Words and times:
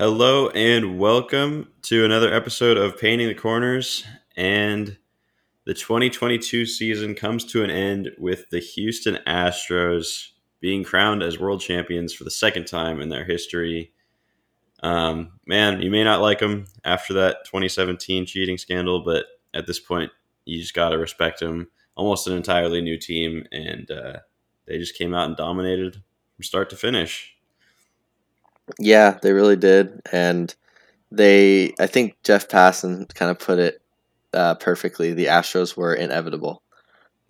Hello 0.00 0.48
and 0.54 0.98
welcome 0.98 1.68
to 1.82 2.06
another 2.06 2.32
episode 2.32 2.78
of 2.78 2.98
Painting 2.98 3.28
the 3.28 3.34
Corners. 3.34 4.02
And 4.34 4.96
the 5.66 5.74
2022 5.74 6.64
season 6.64 7.14
comes 7.14 7.44
to 7.52 7.62
an 7.62 7.68
end 7.68 8.08
with 8.16 8.48
the 8.48 8.60
Houston 8.60 9.18
Astros 9.26 10.28
being 10.58 10.84
crowned 10.84 11.22
as 11.22 11.38
world 11.38 11.60
champions 11.60 12.14
for 12.14 12.24
the 12.24 12.30
second 12.30 12.66
time 12.66 13.02
in 13.02 13.10
their 13.10 13.26
history. 13.26 13.92
Um, 14.82 15.32
man, 15.44 15.82
you 15.82 15.90
may 15.90 16.02
not 16.02 16.22
like 16.22 16.38
them 16.38 16.64
after 16.82 17.12
that 17.12 17.44
2017 17.44 18.24
cheating 18.24 18.56
scandal, 18.56 19.04
but 19.04 19.26
at 19.52 19.66
this 19.66 19.80
point, 19.80 20.12
you 20.46 20.62
just 20.62 20.72
got 20.72 20.88
to 20.88 20.96
respect 20.96 21.40
them. 21.40 21.68
Almost 21.94 22.26
an 22.26 22.38
entirely 22.38 22.80
new 22.80 22.96
team, 22.96 23.44
and 23.52 23.90
uh, 23.90 24.20
they 24.66 24.78
just 24.78 24.96
came 24.96 25.12
out 25.12 25.28
and 25.28 25.36
dominated 25.36 26.02
from 26.36 26.42
start 26.42 26.70
to 26.70 26.76
finish. 26.76 27.34
Yeah, 28.78 29.18
they 29.22 29.32
really 29.32 29.56
did, 29.56 30.00
and 30.12 30.54
they. 31.10 31.74
I 31.78 31.86
think 31.86 32.16
Jeff 32.22 32.48
Passan 32.48 33.12
kind 33.14 33.30
of 33.30 33.38
put 33.38 33.58
it 33.58 33.82
uh, 34.32 34.54
perfectly. 34.56 35.12
The 35.12 35.26
Astros 35.26 35.76
were 35.76 35.94
inevitable. 35.94 36.62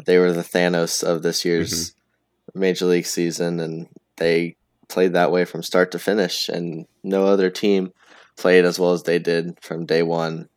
They 0.05 0.19
were 0.19 0.33
the 0.33 0.42
Thanos 0.42 1.02
of 1.02 1.23
this 1.23 1.45
year's 1.45 1.91
mm-hmm. 1.91 2.61
Major 2.61 2.87
League 2.87 3.06
season, 3.06 3.61
and 3.61 3.88
they 4.16 4.56
played 4.88 5.12
that 5.12 5.30
way 5.30 5.45
from 5.45 5.62
start 5.62 5.92
to 5.92 5.98
finish. 5.98 6.48
And 6.48 6.87
no 7.02 7.27
other 7.27 7.50
team 7.50 7.92
played 8.36 8.64
as 8.64 8.78
well 8.78 8.92
as 8.92 9.02
they 9.02 9.19
did 9.19 9.59
from 9.62 9.86
day 9.86 10.02
one 10.02 10.48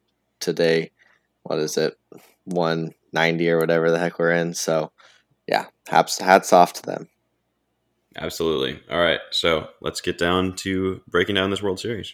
to 0.41 0.53
day. 0.53 0.91
What 1.43 1.59
is 1.59 1.77
it? 1.77 1.97
One 2.45 2.93
ninety 3.11 3.49
or 3.49 3.59
whatever 3.59 3.91
the 3.91 3.99
heck 3.99 4.19
we're 4.19 4.31
in. 4.31 4.53
So, 4.53 4.91
yeah, 5.47 5.65
hats 5.87 6.19
hats 6.19 6.53
off 6.53 6.73
to 6.73 6.81
them. 6.81 7.07
Absolutely. 8.15 8.79
All 8.89 8.99
right. 8.99 9.19
So 9.31 9.69
let's 9.81 10.01
get 10.01 10.17
down 10.17 10.55
to 10.57 11.01
breaking 11.07 11.35
down 11.35 11.49
this 11.49 11.61
World 11.61 11.79
Series. 11.79 12.13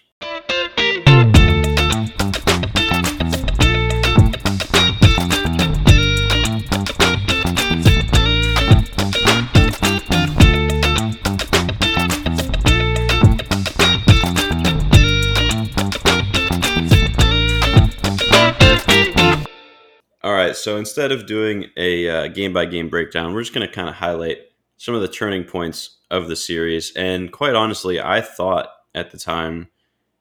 All 20.22 20.34
right, 20.36 20.56
so 20.56 20.76
instead 20.78 21.12
of 21.12 21.26
doing 21.26 21.68
a 21.78 22.28
game 22.30 22.54
by 22.54 22.66
game 22.66 22.90
breakdown, 22.90 23.34
we're 23.34 23.42
just 23.42 23.54
going 23.54 23.66
to 23.66 23.74
kind 23.74 23.88
of 23.88 23.96
highlight 23.96 24.38
some 24.80 24.96
of 24.96 25.02
the 25.02 25.10
turning 25.10 25.44
points 25.44 25.98
of 26.10 26.30
the 26.30 26.38
series. 26.38 26.94
And 26.96 27.32
quite 27.32 27.54
honestly, 27.54 28.00
I 28.00 28.22
thought 28.22 28.70
at 28.96 29.12
the 29.12 29.18
time 29.18 29.68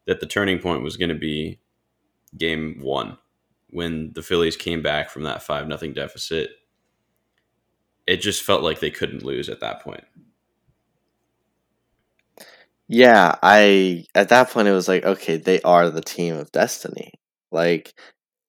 that 0.06 0.18
the 0.18 0.26
turning 0.26 0.58
point 0.58 0.82
was 0.82 0.96
going 0.96 1.10
to 1.10 1.14
be 1.14 1.60
game 2.36 2.78
one 2.80 3.16
when 3.70 4.12
the 4.14 4.22
Phillies 4.22 4.56
came 4.56 4.82
back 4.82 5.10
from 5.10 5.22
that 5.22 5.44
5 5.44 5.68
nothing 5.68 5.92
deficit. 5.92 6.50
It 8.04 8.16
just 8.16 8.42
felt 8.42 8.64
like 8.64 8.80
they 8.80 8.90
couldn't 8.90 9.22
lose 9.22 9.48
at 9.48 9.60
that 9.60 9.80
point. 9.80 10.04
Yeah, 12.88 13.36
I 13.42 14.06
at 14.14 14.30
that 14.30 14.50
point 14.50 14.66
it 14.66 14.72
was 14.72 14.88
like, 14.88 15.04
okay, 15.04 15.36
they 15.36 15.62
are 15.62 15.88
the 15.88 16.00
team 16.00 16.34
of 16.36 16.50
destiny. 16.50 17.12
Like 17.52 17.94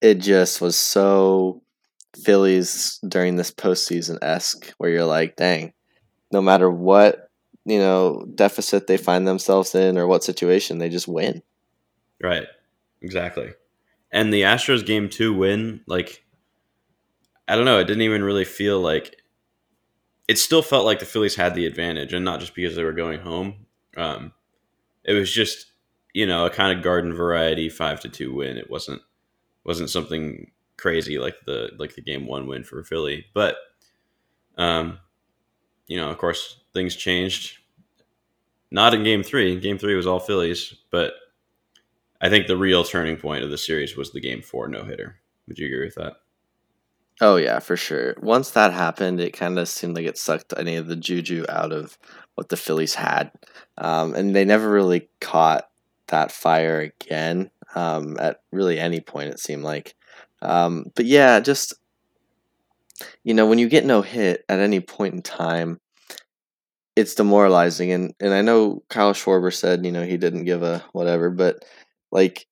it 0.01 0.15
just 0.15 0.59
was 0.59 0.75
so 0.75 1.61
Phillies 2.23 2.99
during 3.07 3.35
this 3.35 3.51
postseason 3.51 4.17
esque 4.23 4.73
where 4.77 4.89
you're 4.89 5.05
like, 5.05 5.35
dang, 5.35 5.73
no 6.31 6.41
matter 6.41 6.69
what 6.69 7.29
you 7.65 7.79
know 7.79 8.25
deficit 8.35 8.87
they 8.87 8.97
find 8.97 9.27
themselves 9.27 9.75
in 9.75 9.97
or 9.97 10.07
what 10.07 10.23
situation, 10.23 10.77
they 10.77 10.89
just 10.89 11.07
win. 11.07 11.41
Right. 12.21 12.47
Exactly. 13.01 13.51
And 14.11 14.33
the 14.33 14.41
Astros 14.41 14.85
game 14.85 15.09
two 15.09 15.33
win, 15.33 15.81
like 15.87 16.23
I 17.47 17.55
don't 17.55 17.65
know, 17.65 17.79
it 17.79 17.85
didn't 17.85 18.03
even 18.03 18.23
really 18.23 18.45
feel 18.45 18.79
like 18.79 19.15
it 20.27 20.37
still 20.37 20.61
felt 20.61 20.85
like 20.85 20.99
the 20.99 21.05
Phillies 21.05 21.35
had 21.35 21.55
the 21.55 21.65
advantage, 21.65 22.13
and 22.13 22.23
not 22.23 22.39
just 22.39 22.53
because 22.53 22.75
they 22.75 22.83
were 22.83 22.93
going 22.93 23.19
home. 23.19 23.65
Um, 23.97 24.33
it 25.03 25.13
was 25.13 25.31
just 25.31 25.71
you 26.13 26.25
know 26.25 26.45
a 26.45 26.49
kind 26.49 26.77
of 26.77 26.83
garden 26.83 27.13
variety 27.13 27.69
five 27.69 27.99
to 28.01 28.09
two 28.09 28.33
win. 28.33 28.57
It 28.57 28.69
wasn't 28.69 29.01
wasn't 29.63 29.89
something 29.89 30.51
crazy 30.77 31.19
like 31.19 31.35
the 31.45 31.71
like 31.77 31.95
the 31.95 32.01
game 32.01 32.25
one 32.25 32.47
win 32.47 32.63
for 32.63 32.83
Philly, 32.83 33.25
but 33.33 33.55
um, 34.57 34.99
you 35.89 35.97
know, 35.97 36.09
of 36.09 36.17
course, 36.17 36.61
things 36.73 36.95
changed. 36.95 37.57
Not 38.71 38.93
in 38.93 39.03
game 39.03 39.23
three. 39.23 39.59
Game 39.59 39.77
three 39.77 39.95
was 39.95 40.07
all 40.07 40.19
Phillies, 40.19 40.73
but 40.91 41.13
I 42.21 42.29
think 42.29 42.47
the 42.47 42.55
real 42.55 42.83
turning 42.83 43.17
point 43.17 43.43
of 43.43 43.49
the 43.49 43.57
series 43.57 43.97
was 43.97 44.11
the 44.11 44.21
game 44.21 44.41
four 44.41 44.67
no 44.67 44.83
hitter. 44.83 45.19
Would 45.47 45.57
you 45.57 45.65
agree 45.65 45.85
with 45.85 45.95
that? 45.95 46.13
Oh 47.19 47.35
yeah, 47.35 47.59
for 47.59 47.75
sure. 47.75 48.15
Once 48.21 48.51
that 48.51 48.71
happened, 48.71 49.19
it 49.19 49.31
kind 49.31 49.57
of 49.57 49.67
seemed 49.67 49.95
like 49.95 50.05
it 50.05 50.17
sucked 50.17 50.53
any 50.55 50.75
of 50.75 50.87
the 50.87 50.95
juju 50.95 51.43
out 51.49 51.73
of 51.73 51.97
what 52.35 52.49
the 52.49 52.55
Phillies 52.55 52.93
had, 52.93 53.31
um, 53.77 54.13
and 54.13 54.35
they 54.35 54.45
never 54.45 54.69
really 54.69 55.09
caught 55.19 55.69
that 56.07 56.31
fire 56.31 56.79
again 56.79 57.49
um, 57.75 58.15
at 58.19 58.41
really 58.51 58.79
any 58.79 59.01
point. 59.01 59.31
It 59.31 59.39
seemed 59.39 59.63
like, 59.63 59.95
um, 60.41 60.85
but 60.95 61.05
yeah, 61.05 61.39
just 61.39 61.73
you 63.23 63.33
know, 63.33 63.47
when 63.47 63.59
you 63.59 63.69
get 63.69 63.85
no 63.85 64.01
hit 64.01 64.43
at 64.49 64.59
any 64.59 64.79
point 64.79 65.13
in 65.15 65.21
time, 65.21 65.79
it's 66.95 67.15
demoralizing. 67.15 67.91
And 67.91 68.13
and 68.19 68.33
I 68.33 68.41
know 68.41 68.83
Kyle 68.89 69.13
Schwarber 69.13 69.53
said, 69.53 69.85
you 69.85 69.91
know, 69.91 70.03
he 70.03 70.17
didn't 70.17 70.45
give 70.45 70.63
a 70.63 70.83
whatever, 70.93 71.29
but 71.29 71.63
like 72.11 72.47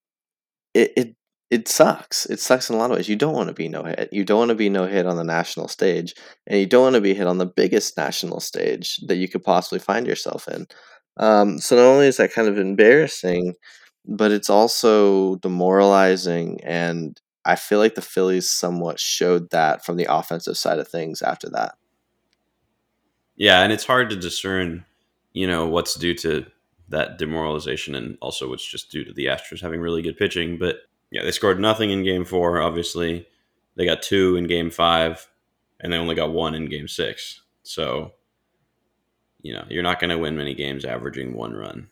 it 0.73 0.93
it 0.97 1.15
it 1.51 1.67
sucks. 1.67 2.25
It 2.27 2.39
sucks 2.39 2.69
in 2.69 2.75
a 2.75 2.79
lot 2.79 2.91
of 2.91 2.97
ways. 2.97 3.09
You 3.09 3.15
don't 3.15 3.35
want 3.35 3.49
to 3.49 3.53
be 3.53 3.69
no 3.69 3.83
hit. 3.83 4.09
You 4.11 4.25
don't 4.25 4.39
want 4.39 4.49
to 4.49 4.55
be 4.55 4.69
no 4.69 4.85
hit 4.87 5.05
on 5.07 5.17
the 5.17 5.23
national 5.23 5.67
stage, 5.69 6.13
and 6.47 6.59
you 6.59 6.65
don't 6.67 6.83
want 6.83 6.95
to 6.95 7.01
be 7.01 7.13
hit 7.15 7.27
on 7.27 7.37
the 7.39 7.45
biggest 7.45 7.97
national 7.97 8.39
stage 8.41 8.97
that 9.07 9.17
you 9.17 9.27
could 9.29 9.43
possibly 9.43 9.79
find 9.79 10.07
yourself 10.07 10.47
in. 10.49 10.67
Um, 11.17 11.59
so 11.59 11.75
not 11.75 11.83
only 11.83 12.07
is 12.07 12.17
that 12.17 12.33
kind 12.33 12.47
of 12.47 12.57
embarrassing, 12.59 13.53
but 14.05 14.31
it's 14.31 14.49
also 14.49 15.35
demoralizing 15.37 16.59
and 16.63 17.19
I 17.47 17.55
feel 17.55 17.79
like 17.79 17.95
the 17.95 18.01
Phillies 18.01 18.49
somewhat 18.49 18.99
showed 18.99 19.51
that 19.51 19.85
from 19.85 19.95
the 19.95 20.07
offensive 20.09 20.57
side 20.57 20.79
of 20.79 20.87
things 20.87 21.21
after 21.21 21.49
that. 21.51 21.75
Yeah, 23.37 23.61
and 23.61 23.71
it's 23.71 23.85
hard 23.85 24.09
to 24.09 24.15
discern, 24.17 24.83
you 25.31 25.47
know, 25.47 25.65
what's 25.65 25.95
due 25.95 26.13
to 26.15 26.45
that 26.89 27.17
demoralization 27.17 27.95
and 27.95 28.17
also 28.21 28.49
what's 28.49 28.69
just 28.69 28.91
due 28.91 29.05
to 29.05 29.13
the 29.13 29.27
Astros 29.27 29.61
having 29.61 29.79
really 29.79 30.01
good 30.01 30.17
pitching. 30.17 30.57
But 30.57 30.77
yeah, 31.09 31.23
they 31.23 31.31
scored 31.31 31.59
nothing 31.59 31.89
in 31.91 32.03
game 32.03 32.25
four, 32.25 32.61
obviously. 32.61 33.27
They 33.75 33.85
got 33.85 34.01
two 34.01 34.35
in 34.35 34.45
game 34.45 34.69
five, 34.69 35.27
and 35.79 35.93
they 35.93 35.97
only 35.97 36.15
got 36.15 36.33
one 36.33 36.53
in 36.53 36.65
game 36.65 36.87
six. 36.87 37.41
So, 37.63 38.13
you 39.41 39.53
know, 39.53 39.65
you're 39.69 39.83
not 39.83 39.99
going 39.99 40.09
to 40.09 40.17
win 40.17 40.35
many 40.35 40.53
games 40.53 40.83
averaging 40.83 41.33
one 41.33 41.53
run. 41.53 41.89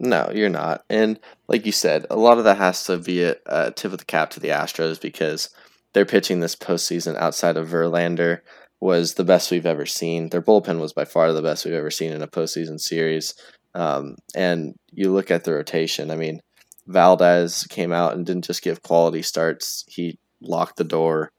No, 0.00 0.30
you're 0.34 0.48
not. 0.48 0.84
And 0.88 1.18
like 1.48 1.66
you 1.66 1.72
said, 1.72 2.06
a 2.10 2.16
lot 2.16 2.38
of 2.38 2.44
that 2.44 2.58
has 2.58 2.84
to 2.84 2.98
be 2.98 3.22
a, 3.22 3.36
a 3.46 3.70
tip 3.70 3.92
of 3.92 3.98
the 3.98 4.04
cap 4.04 4.30
to 4.30 4.40
the 4.40 4.48
Astros 4.48 5.00
because 5.00 5.50
their 5.92 6.04
pitching 6.04 6.40
this 6.40 6.54
postseason 6.54 7.16
outside 7.16 7.56
of 7.56 7.68
Verlander 7.68 8.40
was 8.80 9.14
the 9.14 9.24
best 9.24 9.50
we've 9.50 9.66
ever 9.66 9.86
seen. 9.86 10.28
Their 10.28 10.42
bullpen 10.42 10.78
was 10.78 10.92
by 10.92 11.04
far 11.04 11.32
the 11.32 11.42
best 11.42 11.64
we've 11.64 11.74
ever 11.74 11.90
seen 11.90 12.12
in 12.12 12.22
a 12.22 12.28
postseason 12.28 12.78
series. 12.78 13.34
Um, 13.74 14.16
and 14.34 14.74
you 14.92 15.12
look 15.12 15.30
at 15.30 15.44
the 15.44 15.52
rotation. 15.52 16.10
I 16.10 16.16
mean, 16.16 16.40
Valdez 16.86 17.64
came 17.64 17.92
out 17.92 18.14
and 18.14 18.24
didn't 18.24 18.44
just 18.44 18.62
give 18.62 18.82
quality 18.82 19.22
starts; 19.22 19.84
he 19.88 20.18
locked 20.40 20.76
the 20.76 20.84
door. 20.84 21.32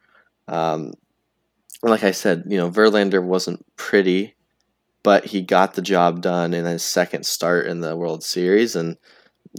Um, 0.48 0.94
like 1.82 2.04
I 2.04 2.12
said, 2.12 2.44
you 2.48 2.58
know, 2.58 2.70
Verlander 2.70 3.24
wasn't 3.24 3.66
pretty 3.76 4.36
but 5.10 5.26
he 5.26 5.42
got 5.42 5.74
the 5.74 5.82
job 5.82 6.22
done 6.22 6.54
in 6.54 6.66
his 6.66 6.86
second 6.86 7.26
start 7.26 7.66
in 7.66 7.82
the 7.82 7.98
World 7.98 8.24
Series, 8.24 8.76
and 8.76 8.96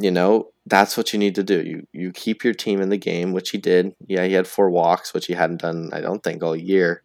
you 0.01 0.13
know 0.13 0.53
that's 0.65 0.97
what 0.97 1.13
you 1.13 1.19
need 1.19 1.35
to 1.35 1.43
do. 1.43 1.61
You 1.61 1.89
you 1.93 2.13
keep 2.13 2.45
your 2.45 2.55
team 2.55 2.81
in 2.81 2.89
the 2.89 2.97
game, 2.97 3.33
which 3.33 3.51
he 3.51 3.59
did. 3.59 3.97
Yeah, 4.07 4.25
he 4.27 4.35
had 4.35 4.47
four 4.47 4.71
walks, 4.71 5.13
which 5.13 5.27
he 5.27 5.33
hadn't 5.33 5.63
done, 5.63 5.91
I 5.93 6.03
don't 6.03 6.23
think, 6.23 6.45
all 6.45 6.55
year, 6.55 7.03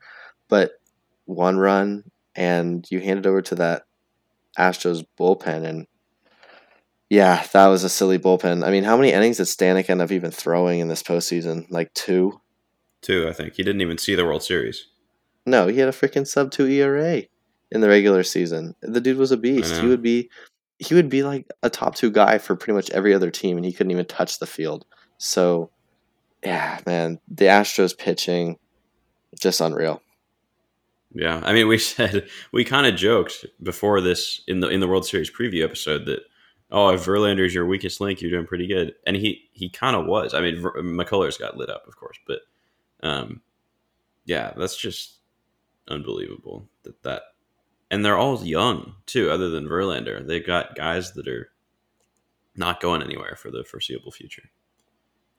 but 0.47 0.74
one 1.25 1.57
run, 1.57 2.03
and 2.36 2.86
you 2.92 3.00
hand 3.00 3.18
it 3.18 3.25
over 3.25 3.42
to 3.42 3.56
that 3.56 3.88
Astros 4.59 5.03
bullpen, 5.19 5.65
and 5.65 5.88
yeah, 7.09 7.48
that 7.51 7.65
was 7.65 7.83
a 7.83 7.89
silly 7.89 8.19
bullpen. 8.19 8.63
I 8.63 8.69
mean, 8.69 8.83
how 8.83 8.95
many 8.95 9.12
innings 9.12 9.38
did 9.38 9.48
Stanek 9.48 9.89
end 9.89 10.03
up 10.03 10.12
even 10.12 10.30
throwing 10.30 10.81
in 10.81 10.88
this 10.88 11.01
postseason? 11.01 11.65
Like 11.71 11.91
two. 11.95 12.39
Two, 13.01 13.27
I 13.27 13.33
think. 13.33 13.56
He 13.56 13.63
didn't 13.63 13.81
even 13.81 13.98
see 13.98 14.13
the 14.13 14.24
World 14.24 14.44
Series. 14.44 14.86
No, 15.48 15.65
he 15.65 15.80
had 15.80 15.89
a 15.89 15.91
freaking 15.91 16.27
sub 16.27 16.51
two 16.51 16.68
ERA 16.68 17.24
in 17.75 17.81
the 17.81 17.89
regular 17.89 18.24
season. 18.24 18.74
The 18.81 19.01
dude 19.01 19.18
was 19.18 19.31
a 19.31 19.38
beast. 19.38 19.75
He 19.81 19.88
would 19.88 20.01
be 20.01 20.30
he 20.80 20.95
would 20.95 21.10
be 21.10 21.24
like 21.24 21.48
a 21.62 21.69
top 21.69 21.95
two 21.95 22.10
guy 22.10 22.38
for 22.38 22.56
pretty 22.56 22.74
much 22.74 22.89
every 22.89 23.13
other 23.13 23.30
team, 23.30 23.57
and 23.57 23.66
he 23.66 23.74
couldn't 23.74 23.92
even 23.92 24.06
touch 24.06 24.39
the 24.39 24.48
field. 24.48 24.86
So, 25.18 25.69
yeah, 26.44 26.80
man, 26.86 27.19
the 27.27 27.45
Astros 27.45 27.98
pitching 27.98 28.57
just 29.39 29.62
unreal. 29.62 30.01
Yeah, 31.13 31.42
I 31.44 31.54
mean, 31.54 31.68
we 31.68 31.77
said 31.95 32.27
we 32.51 32.63
kind 32.63 32.88
of 32.88 32.95
joked 32.95 33.45
before 33.62 34.01
this 34.01 34.42
in 34.48 34.62
the 34.62 34.69
in 34.69 34.80
the 34.80 34.88
World 34.88 35.06
Series 35.06 35.30
preview 35.30 35.63
episode 35.63 36.06
that 36.06 36.22
oh, 36.72 36.89
if 36.89 37.06
Verlander's 37.06 37.54
your 37.54 37.66
weakest 37.66 38.01
link, 38.01 38.22
you're 38.22 38.31
doing 38.31 38.48
pretty 38.48 38.68
good. 38.68 38.95
And 39.06 39.18
he 39.18 39.50
he 39.51 39.69
kind 39.69 39.95
of 39.95 40.06
was. 40.06 40.33
I 40.33 40.42
mean, 40.42 40.62
Ver- 40.62 40.81
McCullers 40.81 41.38
got 41.38 41.57
lit 41.57 41.69
up, 41.69 41.86
of 41.88 41.98
course, 41.98 42.18
but 42.25 42.39
um, 43.04 43.42
yeah, 44.25 44.54
that's 44.56 44.77
just 44.77 45.19
unbelievable 45.89 46.69
that 46.83 47.04
that. 47.04 47.22
And 47.92 48.04
they're 48.04 48.18
all 48.18 48.44
young 48.44 48.96
too, 49.06 49.30
other 49.30 49.50
than 49.50 49.68
Verlander. 49.68 50.26
They've 50.26 50.46
got 50.46 50.76
guys 50.76 51.14
that 51.14 51.28
are 51.28 51.52
not 52.56 52.82
going 52.82 53.04
anywhere 53.04 53.36
for 53.36 53.52
the 53.52 53.64
foreseeable 53.64 54.12
future. 54.12 54.50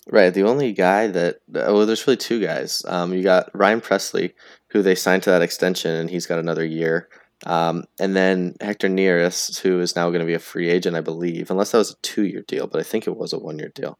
Right. 0.09 0.33
The 0.33 0.45
only 0.45 0.73
guy 0.73 1.09
that 1.09 1.41
well, 1.49 1.85
there's 1.85 2.07
really 2.07 2.17
two 2.17 2.41
guys. 2.41 2.83
Um, 2.87 3.13
you 3.13 3.25
got 3.25 3.51
Ryan 3.55 3.81
Pressly, 3.81 4.35
who 4.69 4.83
they 4.83 4.95
signed 4.95 5.25
to 5.25 5.31
that 5.31 5.43
extension, 5.43 5.91
and 5.91 6.09
he's 6.09 6.27
got 6.27 6.39
another 6.39 6.65
year. 6.65 7.09
Um, 7.45 7.85
and 7.99 8.15
then 8.15 8.55
Hector 8.61 8.89
Neris, 8.89 9.59
who 9.59 9.81
is 9.81 9.97
now 9.97 10.09
going 10.09 10.21
to 10.21 10.27
be 10.27 10.35
a 10.35 10.39
free 10.39 10.71
agent, 10.71 10.97
I 10.97 11.01
believe, 11.01 11.51
unless 11.51 11.73
that 11.73 11.79
was 11.79 11.93
a 11.93 11.97
two-year 12.03 12.45
deal, 12.47 12.67
but 12.67 12.81
I 12.81 12.83
think 12.83 13.07
it 13.07 13.17
was 13.17 13.33
a 13.33 13.39
one-year 13.39 13.73
deal. 13.75 13.99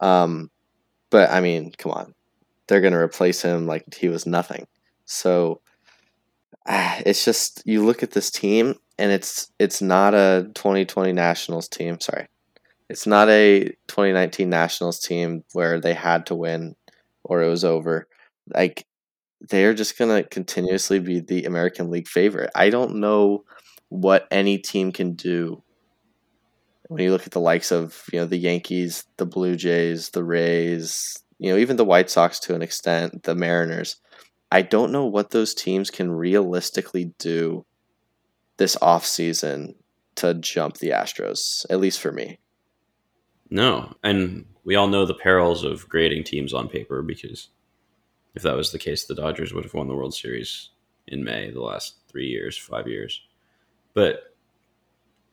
Um, 0.00 0.50
but 1.10 1.30
I 1.30 1.40
mean, 1.40 1.72
come 1.76 1.92
on, 1.92 2.14
they're 2.66 2.80
going 2.80 2.94
to 2.94 2.98
replace 2.98 3.42
him 3.42 3.66
like 3.66 3.92
he 3.94 4.08
was 4.08 4.24
nothing. 4.26 4.66
So 5.04 5.60
it's 6.68 7.24
just 7.24 7.62
you 7.64 7.84
look 7.84 8.02
at 8.02 8.12
this 8.12 8.30
team, 8.30 8.74
and 8.98 9.12
it's 9.12 9.50
it's 9.58 9.82
not 9.82 10.14
a 10.14 10.50
2020 10.54 11.12
Nationals 11.12 11.68
team. 11.68 12.00
Sorry, 12.00 12.28
it's 12.88 13.06
not 13.06 13.28
a 13.28 13.64
2019 13.88 14.48
Nationals 14.48 15.00
team 15.00 15.44
where 15.52 15.80
they 15.80 15.94
had 15.94 16.26
to 16.26 16.34
win 16.34 16.76
or 17.24 17.42
it 17.42 17.48
was 17.48 17.64
over. 17.64 18.08
Like 18.52 18.86
they're 19.40 19.74
just 19.74 19.96
going 19.96 20.22
to 20.22 20.28
continuously 20.28 20.98
be 20.98 21.20
the 21.20 21.44
American 21.44 21.90
League 21.90 22.08
favorite. 22.08 22.50
I 22.54 22.70
don't 22.70 22.96
know 22.96 23.44
what 23.88 24.26
any 24.30 24.58
team 24.58 24.92
can 24.92 25.14
do 25.14 25.62
when 26.88 27.02
you 27.02 27.12
look 27.12 27.26
at 27.26 27.32
the 27.32 27.40
likes 27.40 27.70
of, 27.70 28.04
you 28.12 28.18
know, 28.18 28.26
the 28.26 28.36
Yankees, 28.36 29.04
the 29.16 29.24
Blue 29.24 29.54
Jays, 29.54 30.10
the 30.10 30.24
Rays, 30.24 31.16
you 31.38 31.50
know, 31.50 31.56
even 31.56 31.76
the 31.76 31.84
White 31.84 32.10
Sox 32.10 32.40
to 32.40 32.54
an 32.54 32.62
extent, 32.62 33.22
the 33.22 33.34
Mariners. 33.34 33.96
I 34.52 34.62
don't 34.62 34.92
know 34.92 35.06
what 35.06 35.30
those 35.30 35.54
teams 35.54 35.90
can 35.90 36.10
realistically 36.10 37.12
do 37.18 37.64
this 38.56 38.76
offseason 38.76 39.74
to 40.16 40.34
jump 40.34 40.78
the 40.78 40.90
Astros, 40.90 41.64
at 41.70 41.80
least 41.80 42.00
for 42.00 42.12
me. 42.12 42.38
No, 43.48 43.94
and 44.02 44.44
we 44.64 44.76
all 44.76 44.88
know 44.88 45.06
the 45.06 45.14
perils 45.14 45.64
of 45.64 45.88
grading 45.88 46.24
teams 46.24 46.52
on 46.52 46.68
paper 46.68 47.02
because 47.02 47.48
if 48.34 48.42
that 48.42 48.56
was 48.56 48.70
the 48.70 48.78
case, 48.78 49.04
the 49.04 49.14
Dodgers 49.14 49.52
would 49.52 49.64
have 49.64 49.74
won 49.74 49.88
the 49.88 49.94
World 49.94 50.14
Series 50.14 50.70
in 51.06 51.24
May 51.24 51.50
the 51.50 51.62
last 51.62 51.96
three 52.08 52.26
years, 52.26 52.56
five 52.56 52.86
years. 52.86 53.20
But 53.94 54.34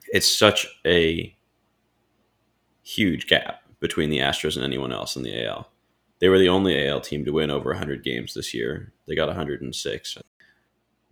it's 0.08 0.32
such 0.32 0.68
a 0.86 1.36
huge 2.82 3.28
gap 3.28 3.62
between 3.80 4.10
the 4.10 4.20
Astros 4.20 4.56
and 4.56 4.66
anyone 4.66 4.92
else 4.92 5.16
in 5.16 5.24
the 5.24 5.46
AL. 5.46 5.70
They 6.20 6.30
were 6.30 6.40
the 6.40 6.50
only 6.50 6.88
AL 6.88 7.02
team 7.02 7.26
to 7.26 7.32
win 7.32 7.52
over 7.52 7.70
100 7.70 8.04
games 8.04 8.34
this 8.34 8.54
year. 8.54 8.94
They 9.08 9.16
got 9.16 9.28
106. 9.28 10.18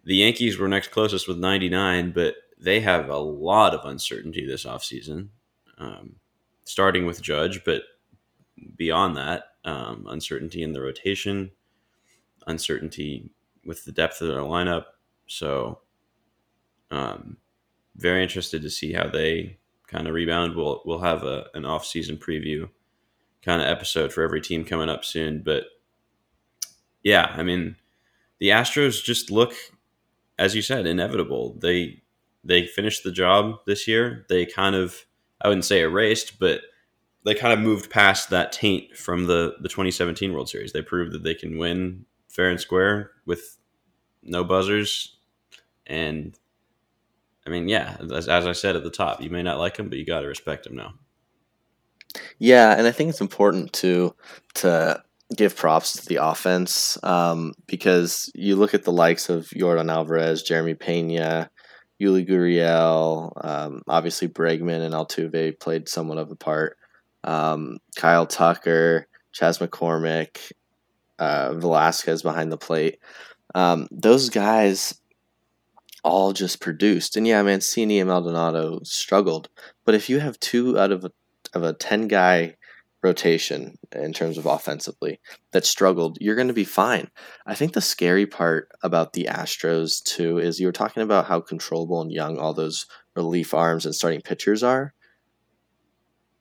The 0.04 0.16
Yankees 0.16 0.58
were 0.58 0.68
next 0.68 0.92
closest 0.92 1.28
with 1.28 1.38
99, 1.38 2.12
but 2.12 2.36
they 2.60 2.80
have 2.80 3.10
a 3.10 3.18
lot 3.18 3.74
of 3.74 3.86
uncertainty 3.86 4.46
this 4.46 4.66
offseason. 4.66 5.30
Um, 5.78 6.16
starting 6.64 7.06
with 7.06 7.22
Judge, 7.22 7.64
but 7.64 7.84
beyond 8.76 9.18
that, 9.18 9.46
um, 9.66 10.06
uncertainty 10.10 10.64
in 10.64 10.74
the 10.74 10.82
rotation, 10.82 11.52
uncertainty 12.48 13.30
with 13.66 13.84
the 13.86 13.92
depth 13.92 14.22
of 14.22 14.30
their 14.30 14.40
lineup. 14.40 14.86
So, 15.28 15.80
um, 16.92 17.38
very 17.98 18.24
interested 18.24 18.62
to 18.62 18.70
see 18.70 18.94
how 18.94 19.08
they 19.08 19.58
kind 19.88 20.08
of 20.08 20.14
rebound. 20.14 20.56
We'll 20.56 20.82
we'll 20.86 21.00
have 21.00 21.24
a, 21.24 21.48
an 21.54 21.66
off 21.66 21.86
season 21.86 22.18
preview 22.18 22.70
kind 23.46 23.62
of 23.62 23.68
episode 23.68 24.12
for 24.12 24.24
every 24.24 24.42
team 24.42 24.66
coming 24.66 24.90
up 24.90 25.06
soon. 25.06 25.42
But 25.44 25.66
yeah, 27.04 27.34
I 27.38 27.44
mean, 27.44 27.76
the 28.40 28.50
Astros 28.50 29.04
just 29.04 29.32
look, 29.32 29.54
as 30.38 30.56
you 30.56 30.62
said, 30.62 30.88
inevitable. 30.88 31.58
They 31.60 32.02
they 32.44 32.66
finished 32.66 33.04
the 33.04 33.12
job 33.12 33.60
this 33.66 33.88
year. 33.88 34.26
They 34.28 34.46
kind 34.46 34.76
of 34.76 35.06
I 35.42 35.48
wouldn't 35.48 35.66
say 35.66 35.82
erased, 35.82 36.40
but 36.40 36.62
they 37.24 37.36
kind 37.36 37.54
of 37.54 37.60
moved 37.60 37.90
past 37.90 38.30
that 38.32 38.52
taint 38.52 38.98
from 38.98 39.28
the 39.28 39.56
the 39.62 39.70
2017 39.70 40.34
World 40.34 40.50
Series. 40.50 40.74
They 40.74 40.82
proved 40.82 41.14
that 41.14 41.24
they 41.24 41.36
can 41.36 41.58
win 41.58 42.06
fair 42.28 42.50
and 42.50 42.60
square 42.60 43.12
with 43.26 43.58
no 44.24 44.44
buzzers, 44.44 45.18
and 45.86 46.38
I 47.46 47.52
mean, 47.52 47.70
yeah, 47.70 47.98
as, 48.00 48.28
as 48.28 48.48
I 48.48 48.54
said 48.54 48.76
at 48.76 48.84
the 48.84 48.90
top, 48.90 49.22
you 49.22 49.30
may 49.30 49.44
not 49.44 49.60
like 49.60 49.78
them, 49.78 49.90
but 49.90 50.00
you 50.00 50.06
got 50.06 50.22
to 50.22 50.28
respect 50.28 50.64
them 50.64 50.76
now. 50.76 50.96
Yeah, 52.40 52.78
and 52.78 52.88
I 52.88 52.92
think 52.92 53.10
it's 53.10 53.22
important 53.22 53.74
to 53.74 54.16
to 54.56 55.04
give 55.36 55.56
props 55.56 55.94
to 55.94 56.06
the 56.06 56.18
offense 56.18 56.98
um, 57.04 57.54
because 57.68 58.32
you 58.36 58.56
look 58.56 58.74
at 58.74 58.84
the 58.84 58.92
likes 58.92 59.30
of 59.30 59.46
Yordan 59.48 59.92
Alvarez, 59.92 60.44
Jeremy 60.44 60.76
Pena, 60.76 61.50
Yuli 62.02 62.28
Gurriel, 62.28 63.32
um, 63.44 63.82
obviously 63.88 64.28
Bregman 64.28 64.82
and 64.82 64.94
Altuve 64.94 65.60
played 65.60 65.90
somewhat 65.90 66.18
of 66.18 66.32
a 66.32 66.36
part. 66.36 66.78
Um, 67.24 67.80
Kyle 67.96 68.28
Tucker, 68.28 69.08
Chas 69.32 69.58
McCormick, 69.58 70.52
uh, 71.18 71.54
Velasquez 71.54 72.22
behind 72.22 72.52
the 72.52 72.58
plate. 72.58 73.00
Um, 73.56 73.88
those 73.92 74.30
guys 74.30 75.00
all 76.04 76.34
just 76.34 76.62
produced. 76.62 77.18
And 77.18 77.26
yeah, 77.26 77.42
Mancini 77.42 78.00
and 78.00 78.10
Maldonado 78.10 78.80
struggled. 78.84 79.50
But 79.86 79.96
if 79.96 80.08
you 80.10 80.20
have 80.20 80.40
two 80.40 80.78
out 80.78 80.92
of 80.92 81.12
of 81.56 81.64
a 81.64 81.74
10 81.74 82.08
guy 82.08 82.56
rotation 83.06 83.78
in 83.92 84.14
terms 84.14 84.38
of 84.38 84.46
offensively 84.46 85.20
that 85.52 85.66
struggled, 85.66 86.18
you're 86.20 86.36
going 86.36 86.48
to 86.48 86.54
be 86.54 86.64
fine. 86.64 87.10
I 87.46 87.54
think 87.54 87.74
the 87.74 87.82
scary 87.82 88.26
part 88.26 88.70
about 88.82 89.14
the 89.14 89.28
Astros, 89.30 90.04
too, 90.04 90.40
is 90.40 90.60
you 90.60 90.68
were 90.68 90.74
talking 90.74 91.04
about 91.04 91.28
how 91.28 91.40
controllable 91.40 92.02
and 92.02 92.12
young 92.12 92.38
all 92.38 92.54
those 92.54 92.88
relief 93.16 93.54
arms 93.54 93.86
and 93.86 93.94
starting 93.94 94.22
pitchers 94.22 94.64
are. 94.64 94.94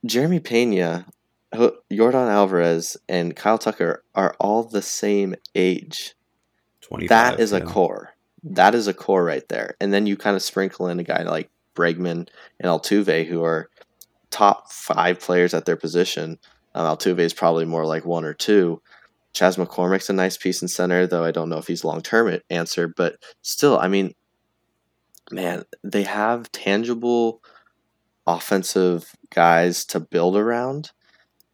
Jeremy 0.06 0.40
Pena, 0.40 1.06
Yordan 1.54 2.28
Alvarez, 2.28 2.96
and 3.08 3.36
Kyle 3.36 3.58
Tucker 3.58 4.02
are 4.14 4.34
all 4.40 4.64
the 4.64 4.82
same 4.82 5.34
age. 5.54 6.14
That 7.08 7.40
is 7.40 7.52
yeah. 7.52 7.58
a 7.58 7.60
core. 7.62 8.14
That 8.42 8.74
is 8.74 8.88
a 8.88 8.94
core 8.94 9.24
right 9.24 9.46
there. 9.48 9.76
And 9.80 9.92
then 9.92 10.06
you 10.06 10.16
kind 10.16 10.36
of 10.36 10.42
sprinkle 10.42 10.88
in 10.88 10.98
a 10.98 11.04
guy 11.04 11.22
like 11.22 11.50
Bregman 11.74 12.28
and 12.60 12.66
Altuve, 12.66 13.26
who 13.26 13.42
are 13.42 13.70
top 14.34 14.70
five 14.70 15.20
players 15.20 15.54
at 15.54 15.64
their 15.64 15.76
position 15.76 16.38
um, 16.74 16.86
Altuve 16.86 17.20
is 17.20 17.32
probably 17.32 17.64
more 17.64 17.86
like 17.86 18.04
one 18.04 18.24
or 18.24 18.34
two. 18.34 18.82
Chas 19.32 19.56
McCormick's 19.56 20.10
a 20.10 20.12
nice 20.12 20.36
piece 20.36 20.62
in 20.62 20.68
center, 20.68 21.06
though 21.06 21.24
I 21.24 21.30
don't 21.30 21.48
know 21.48 21.58
if 21.58 21.66
he's 21.66 21.84
long 21.84 22.02
term 22.02 22.38
answer. 22.50 22.88
But 22.88 23.16
still, 23.42 23.78
I 23.78 23.88
mean, 23.88 24.14
man, 25.30 25.64
they 25.82 26.02
have 26.04 26.50
tangible 26.52 27.42
offensive 28.26 29.12
guys 29.30 29.84
to 29.86 30.00
build 30.00 30.36
around, 30.36 30.92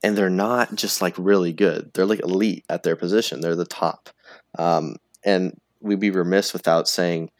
and 0.02 0.16
they're 0.16 0.30
not 0.30 0.74
just 0.74 1.00
like 1.00 1.14
really 1.18 1.52
good. 1.52 1.90
They're 1.94 2.06
like 2.06 2.20
elite 2.20 2.64
at 2.68 2.82
their 2.82 2.96
position. 2.96 3.40
They're 3.40 3.56
the 3.56 3.64
top. 3.64 4.10
Um, 4.58 4.96
and 5.24 5.58
we'd 5.80 6.00
be 6.00 6.10
remiss 6.10 6.52
without 6.52 6.88
saying 6.88 7.30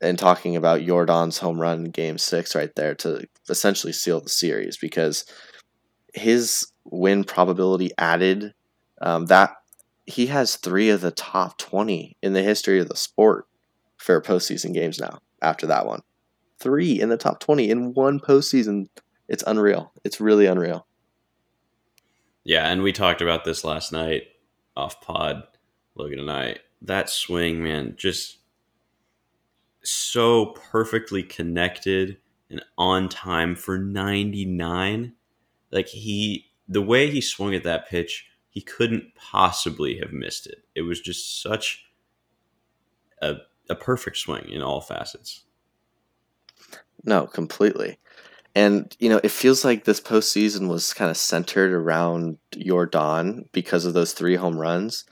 and 0.00 0.18
talking 0.18 0.56
about 0.56 0.80
Yordan's 0.80 1.38
home 1.38 1.60
run 1.60 1.84
game 1.84 2.18
six 2.18 2.54
right 2.54 2.74
there 2.74 2.94
to 2.96 3.26
essentially 3.48 3.92
seal 3.92 4.20
the 4.20 4.28
series 4.28 4.76
because 4.76 5.24
his 6.14 6.66
win 6.84 7.24
probability 7.24 7.90
added. 7.98 8.54
Um, 9.02 9.26
that 9.26 9.56
he 10.06 10.26
has 10.26 10.56
three 10.56 10.90
of 10.90 11.00
the 11.00 11.10
top 11.10 11.56
twenty 11.58 12.16
in 12.22 12.32
the 12.32 12.42
history 12.42 12.80
of 12.80 12.88
the 12.88 12.96
sport 12.96 13.46
for 13.96 14.20
postseason 14.20 14.74
games 14.74 14.98
now. 14.98 15.20
After 15.40 15.66
that 15.68 15.86
one, 15.86 16.02
three 16.58 17.00
in 17.00 17.08
the 17.08 17.16
top 17.16 17.40
twenty 17.40 17.70
in 17.70 17.94
one 17.94 18.20
postseason. 18.20 18.88
It's 19.28 19.44
unreal. 19.46 19.92
It's 20.04 20.20
really 20.20 20.46
unreal. 20.46 20.86
Yeah, 22.42 22.66
and 22.68 22.82
we 22.82 22.92
talked 22.92 23.22
about 23.22 23.44
this 23.44 23.64
last 23.64 23.92
night 23.92 24.24
off 24.76 25.00
pod, 25.00 25.44
Logan 25.94 26.18
and 26.18 26.30
I. 26.30 26.56
That 26.82 27.08
swing, 27.08 27.62
man, 27.62 27.94
just 27.96 28.38
so 29.82 30.46
perfectly 30.70 31.22
connected 31.22 32.18
and 32.50 32.62
on 32.76 33.08
time 33.08 33.54
for 33.54 33.78
99. 33.78 35.14
Like 35.70 35.88
he 35.88 36.50
the 36.70 36.82
way 36.82 37.10
he 37.10 37.20
swung 37.20 37.54
at 37.54 37.64
that 37.64 37.88
pitch, 37.88 38.26
he 38.48 38.60
couldn't 38.60 39.14
possibly 39.16 39.98
have 39.98 40.12
missed 40.12 40.46
it. 40.46 40.64
It 40.74 40.82
was 40.82 41.00
just 41.00 41.42
such 41.42 41.84
a, 43.20 43.36
a 43.68 43.74
perfect 43.74 44.16
swing 44.16 44.48
in 44.48 44.62
all 44.62 44.80
facets. 44.80 45.44
No, 47.04 47.26
completely. 47.26 47.98
And, 48.54 48.94
you 48.98 49.08
know, 49.08 49.20
it 49.22 49.30
feels 49.30 49.64
like 49.64 49.84
this 49.84 50.00
postseason 50.00 50.68
was 50.68 50.92
kind 50.92 51.10
of 51.10 51.16
centered 51.16 51.72
around 51.72 52.38
Yordan 52.52 53.46
because 53.52 53.84
of 53.84 53.94
those 53.94 54.12
three 54.12 54.36
home 54.36 54.58
runs. 54.58 55.04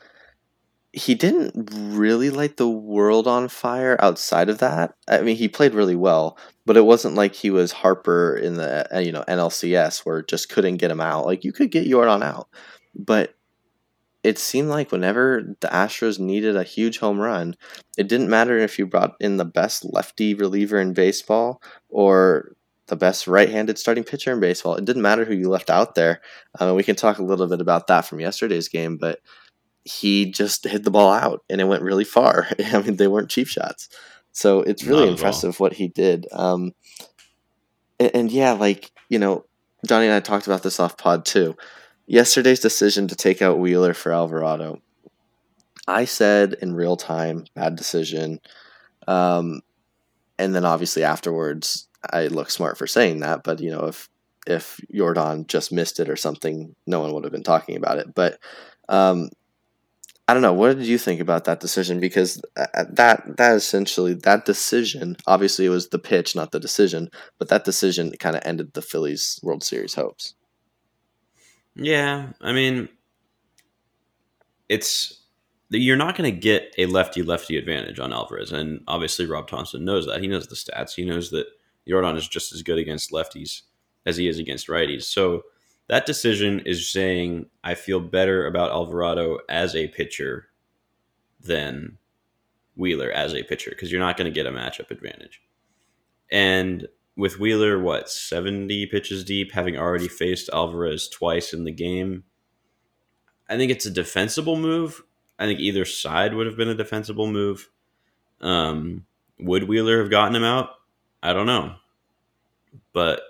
He 0.92 1.14
didn't 1.14 1.68
really 1.73 2.30
light 2.30 2.57
the 2.57 2.68
world 2.68 3.26
on 3.26 3.49
fire 3.49 3.97
outside 4.00 4.49
of 4.49 4.59
that. 4.59 4.95
I 5.07 5.21
mean, 5.21 5.37
he 5.37 5.49
played 5.49 5.75
really 5.75 5.97
well, 5.97 6.38
but 6.64 6.76
it 6.76 6.85
wasn't 6.85 7.14
like 7.14 7.35
he 7.35 7.50
was 7.50 7.73
Harper 7.73 8.37
in 8.37 8.54
the 8.54 8.97
uh, 8.97 8.99
you 9.00 9.12
know 9.12 9.25
NLCS 9.28 10.00
where 10.07 10.23
just 10.23 10.49
couldn't 10.49 10.78
get 10.78 10.90
him 10.90 11.00
out. 11.00 11.26
Like 11.26 11.45
you 11.45 11.52
could 11.52 11.71
get 11.71 11.87
Yordan 11.87 12.23
out, 12.23 12.49
but 12.95 13.35
it 14.25 14.38
seemed 14.38 14.68
like 14.68 14.90
whenever 14.90 15.54
the 15.61 15.68
Astros 15.68 16.18
needed 16.18 16.57
a 16.57 16.64
huge 16.64 16.99
home 16.99 17.21
run, 17.21 17.54
it 17.97 18.09
didn't 18.09 18.30
matter 18.30 18.59
if 18.59 18.78
you 18.78 18.87
brought 18.87 19.14
in 19.21 19.37
the 19.37 19.45
best 19.45 19.85
lefty 19.85 20.35
reliever 20.35 20.80
in 20.80 20.92
baseball 20.92 21.62
or 21.88 22.57
the 22.88 22.97
best 22.97 23.26
right-handed 23.26 23.78
starting 23.78 24.02
pitcher 24.02 24.33
in 24.33 24.40
baseball. 24.40 24.75
It 24.75 24.85
didn't 24.87 25.02
matter 25.02 25.25
who 25.25 25.35
you 25.35 25.49
left 25.49 25.71
out 25.71 25.95
there. 25.95 26.21
Um, 26.59 26.75
we 26.75 26.83
can 26.83 26.97
talk 26.97 27.18
a 27.18 27.23
little 27.25 27.47
bit 27.47 27.61
about 27.61 27.87
that 27.87 28.07
from 28.07 28.18
yesterday's 28.21 28.68
game, 28.68 28.97
but 28.97 29.21
he 29.85 30.30
just 30.30 30.64
hit 30.64 30.85
the 30.85 30.90
ball 30.90 31.12
out 31.12 31.44
and 31.49 31.61
it 31.61 31.64
went 31.64 31.82
really 31.82 32.04
far. 32.04 32.49
I 32.73 32.82
mean, 32.82 32.97
they 32.97 33.08
weren't 33.08 33.30
cheap 33.30 33.49
shots. 33.49 33.88
So 34.32 34.61
it's 34.61 34.85
really 34.85 35.08
impressive 35.08 35.58
what 35.58 35.73
he 35.73 35.88
did. 35.88 36.26
Um, 36.32 36.73
and, 37.99 38.11
and, 38.14 38.32
yeah, 38.32 38.52
like, 38.52 38.92
you 39.08 39.18
know, 39.18 39.47
Johnny 39.87 40.06
and 40.06 40.14
I 40.14 40.20
talked 40.20 40.47
about 40.47 40.62
this 40.62 40.78
off 40.78 40.97
pod 40.97 41.25
too. 41.25 41.56
Yesterday's 42.06 42.61
decision 42.61 43.08
to 43.08 43.16
take 43.16 43.42
out 43.42 43.58
Wheeler 43.58 43.94
for 43.94 44.12
Alvarado. 44.12 44.80
I 45.88 46.04
said 46.04 46.54
in 46.62 46.75
real 46.75 46.97
time, 46.97 47.47
bad 47.54 47.75
decision. 47.75 48.40
Um, 49.08 49.62
and 50.38 50.54
then 50.54 50.64
obviously 50.64 51.02
afterwards, 51.02 51.88
I 52.08 52.28
look 52.28 52.50
smart 52.50 52.78
for 52.78 52.87
saying 52.87 53.20
that. 53.20 53.42
But, 53.42 53.61
you 53.61 53.70
know, 53.70 53.87
if 53.87 54.08
if 54.47 54.80
Yordan 54.92 55.47
just 55.47 55.73
missed 55.73 56.00
it 56.00 56.08
or 56.08 56.16
something, 56.16 56.75
no 56.87 57.00
one 57.00 57.12
would 57.12 57.25
have 57.25 57.32
been 57.32 57.42
talking 57.42 57.76
about 57.76 57.99
it. 57.99 58.14
But 58.14 58.38
um, 58.88 59.28
I 60.28 60.35
don't 60.35 60.42
know. 60.42 60.52
What 60.52 60.76
did 60.76 60.87
you 60.87 60.99
think 60.99 61.20
about 61.20 61.47
that 61.47 61.61
decision? 61.61 62.00
Because 62.00 62.40
uh, 62.54 62.66
uh, 62.75 62.85
that 62.90 63.38
that 63.38 63.56
essentially 63.56 64.12
that 64.12 64.44
decision, 64.44 65.16
obviously, 65.26 65.64
it 65.64 65.70
was 65.70 65.88
the 65.88 65.99
pitch, 65.99 66.37
not 66.37 66.52
the 66.52 66.61
decision, 66.61 67.11
but 67.38 67.49
that 67.49 67.64
decision 67.64 68.12
kind 68.20 68.37
of 68.37 68.42
ended 68.44 68.75
the 68.75 68.82
Phillies 68.82 69.40
World 69.42 69.64
Series 69.64 69.94
hopes. 69.94 70.35
Yeah, 71.75 72.32
I 72.42 72.52
mean, 72.52 72.90
it's 74.68 75.23
you're 75.70 75.97
not 75.97 76.14
going 76.14 76.30
to 76.30 76.38
get 76.38 76.75
a 76.76 76.85
lefty 76.85 77.23
lefty 77.23 77.56
advantage 77.56 77.99
on 77.99 78.12
Alvarez, 78.12 78.52
and 78.52 78.82
obviously 78.87 79.25
Rob 79.25 79.49
Thompson 79.49 79.82
knows 79.82 80.04
that. 80.06 80.20
He 80.20 80.28
knows 80.28 80.47
the 80.47 80.56
stats. 80.56 80.94
He 80.94 81.06
knows 81.06 81.30
that 81.30 81.47
Yordan 81.88 82.18
is 82.18 82.28
just 82.28 82.52
as 82.52 82.62
good 82.62 82.78
against 82.78 83.12
lefties 83.12 83.62
as 84.04 84.18
he 84.18 84.28
is 84.28 84.38
against 84.38 84.68
righties. 84.68 85.04
So 85.04 85.44
that 85.88 86.07
decision 86.07 86.61
is 86.61 86.90
saying 86.90 87.47
I 87.64 87.75
feel 87.75 88.00
better 88.00 88.47
about 88.47 88.71
Alvarado 88.71 89.38
as 89.49 89.75
a 89.75 89.88
pitcher 89.88 90.49
than 91.40 91.99
Wheeler 92.76 93.11
as 93.11 93.35
a 93.35 93.42
pitcher 93.42 93.71
because 93.71 93.90
you're 93.90 94.00
not 94.00 94.16
going 94.16 94.30
to 94.30 94.35
get 94.35 94.47
a 94.47 94.52
matchup 94.52 94.90
advantage. 94.90 95.40
And 96.30 96.88
with 97.16 97.40
Wheeler, 97.40 97.80
what, 97.80 98.09
70 98.09 98.87
pitches 98.87 99.25
deep, 99.25 99.52
having 99.52 99.76
already 99.76 100.09
faced 100.09 100.50
Alvarez 100.52 101.09
twice 101.09 101.52
in 101.52 101.64
the 101.64 101.73
game, 101.73 102.25
I 103.49 103.57
think 103.57 103.73
it's 103.73 103.87
a 103.87 103.90
defensible 103.90 104.57
move. 104.57 105.02
I 105.38 105.47
think 105.47 105.59
either 105.59 105.85
side 105.85 106.35
would 106.35 106.47
have 106.47 106.57
been 106.57 106.68
a 106.68 106.75
defensible 106.75 107.26
move. 107.26 107.71
Um, 108.40 109.07
would 109.40 109.64
Wheeler 109.64 110.00
have 110.00 110.11
gotten 110.11 110.37
him 110.37 110.45
out? 110.45 110.71
I 111.23 111.33
don't 111.33 111.47
know. 111.47 111.76
But 112.92 113.23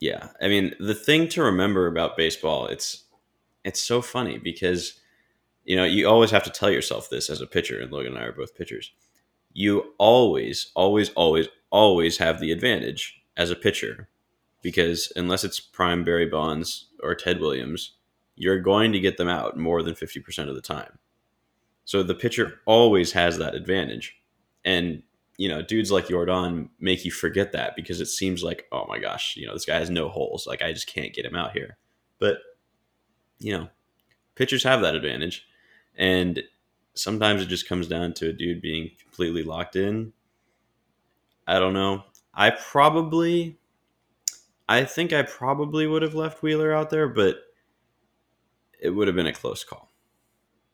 yeah, 0.00 0.28
I 0.40 0.48
mean, 0.48 0.74
the 0.78 0.94
thing 0.94 1.28
to 1.30 1.42
remember 1.42 1.86
about 1.86 2.16
baseball, 2.16 2.66
it's 2.66 3.04
it's 3.64 3.82
so 3.82 4.00
funny 4.00 4.38
because 4.38 5.00
you 5.66 5.74
know, 5.74 5.84
you 5.84 6.08
always 6.08 6.30
have 6.30 6.44
to 6.44 6.50
tell 6.50 6.70
yourself 6.70 7.10
this 7.10 7.28
as 7.28 7.40
a 7.40 7.46
pitcher, 7.46 7.80
and 7.80 7.92
Logan 7.92 8.14
and 8.14 8.22
I 8.22 8.26
are 8.26 8.32
both 8.32 8.54
pitchers. 8.54 8.92
You 9.52 9.94
always, 9.98 10.70
always, 10.74 11.10
always, 11.10 11.48
always 11.70 12.18
have 12.18 12.40
the 12.40 12.52
advantage 12.52 13.20
as 13.36 13.50
a 13.50 13.56
pitcher 13.56 14.08
because 14.62 15.12
unless 15.16 15.42
it's 15.44 15.58
prime 15.58 16.04
Barry 16.04 16.26
Bonds 16.26 16.86
or 17.02 17.14
Ted 17.14 17.40
Williams, 17.40 17.94
you're 18.36 18.60
going 18.60 18.92
to 18.92 19.00
get 19.00 19.16
them 19.16 19.28
out 19.28 19.56
more 19.56 19.82
than 19.82 19.94
50% 19.94 20.48
of 20.48 20.54
the 20.54 20.60
time. 20.60 20.98
So 21.84 22.02
the 22.02 22.14
pitcher 22.14 22.60
always 22.64 23.12
has 23.12 23.38
that 23.38 23.54
advantage. 23.54 24.16
And 24.64 25.02
you 25.36 25.48
know, 25.48 25.62
dudes 25.62 25.92
like 25.92 26.06
Yordan 26.06 26.68
make 26.80 27.04
you 27.04 27.10
forget 27.10 27.52
that 27.52 27.76
because 27.76 28.00
it 28.00 28.06
seems 28.06 28.42
like, 28.42 28.66
oh 28.72 28.86
my 28.88 28.98
gosh, 28.98 29.36
you 29.36 29.46
know, 29.46 29.52
this 29.52 29.66
guy 29.66 29.78
has 29.78 29.90
no 29.90 30.08
holes. 30.08 30.46
Like 30.46 30.62
I 30.62 30.72
just 30.72 30.86
can't 30.86 31.12
get 31.12 31.26
him 31.26 31.36
out 31.36 31.52
here. 31.52 31.76
But 32.18 32.38
you 33.38 33.56
know, 33.56 33.68
pitchers 34.34 34.64
have 34.64 34.80
that 34.80 34.94
advantage, 34.94 35.46
and 35.96 36.42
sometimes 36.94 37.42
it 37.42 37.46
just 37.46 37.68
comes 37.68 37.86
down 37.86 38.14
to 38.14 38.30
a 38.30 38.32
dude 38.32 38.62
being 38.62 38.90
completely 39.02 39.42
locked 39.42 39.76
in. 39.76 40.12
I 41.46 41.58
don't 41.58 41.74
know. 41.74 42.04
I 42.34 42.50
probably, 42.50 43.58
I 44.68 44.84
think 44.84 45.12
I 45.12 45.22
probably 45.22 45.86
would 45.86 46.02
have 46.02 46.14
left 46.14 46.42
Wheeler 46.42 46.72
out 46.72 46.90
there, 46.90 47.08
but 47.08 47.36
it 48.80 48.90
would 48.90 49.06
have 49.06 49.16
been 49.16 49.26
a 49.26 49.32
close 49.32 49.64
call. 49.64 49.90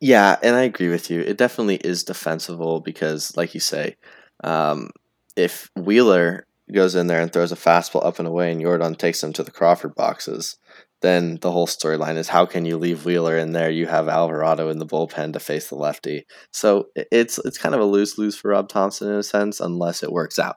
Yeah, 0.01 0.37
and 0.43 0.57
I 0.57 0.63
agree 0.63 0.89
with 0.89 1.11
you. 1.11 1.21
It 1.21 1.37
definitely 1.37 1.77
is 1.77 2.03
defensible 2.03 2.81
because, 2.81 3.37
like 3.37 3.55
you 3.55 3.61
say, 3.61 3.97
um, 4.45 4.91
if 5.37 5.71
Wheeler 5.77 6.47
goes 6.73 6.95
in 6.95 7.07
there 7.07 7.21
and 7.21 7.33
throws 7.33 7.53
a 7.53 7.57
fastball 7.57 8.05
up 8.05 8.19
and 8.19 8.29
away 8.29 8.51
and 8.51 8.61
Yordan 8.61 8.97
takes 8.97 9.23
him 9.23 9.33
to 9.35 9.43
the 9.43 9.51
Crawford 9.51 9.95
boxes, 9.95 10.57
then 11.03 11.39
the 11.41 11.51
whole 11.51 11.67
storyline 11.67 12.17
is 12.17 12.29
how 12.29 12.47
can 12.47 12.65
you 12.65 12.79
leave 12.79 13.05
Wheeler 13.05 13.37
in 13.37 13.53
there? 13.53 13.71
You 13.71 13.87
have 13.87 14.09
Alvarado 14.09 14.69
in 14.69 14.79
the 14.79 14.87
bullpen 14.87 15.33
to 15.33 15.41
face 15.41 15.69
the 15.69 15.75
lefty. 15.75 16.27
So 16.53 16.89
it's 16.95 17.39
it's 17.39 17.59
kind 17.59 17.75
of 17.75 17.81
a 17.81 17.85
lose 17.85 18.19
lose 18.19 18.37
for 18.37 18.51
Rob 18.51 18.69
Thompson 18.69 19.09
in 19.09 19.15
a 19.15 19.23
sense, 19.23 19.61
unless 19.61 20.03
it 20.03 20.13
works 20.13 20.39
out. 20.39 20.57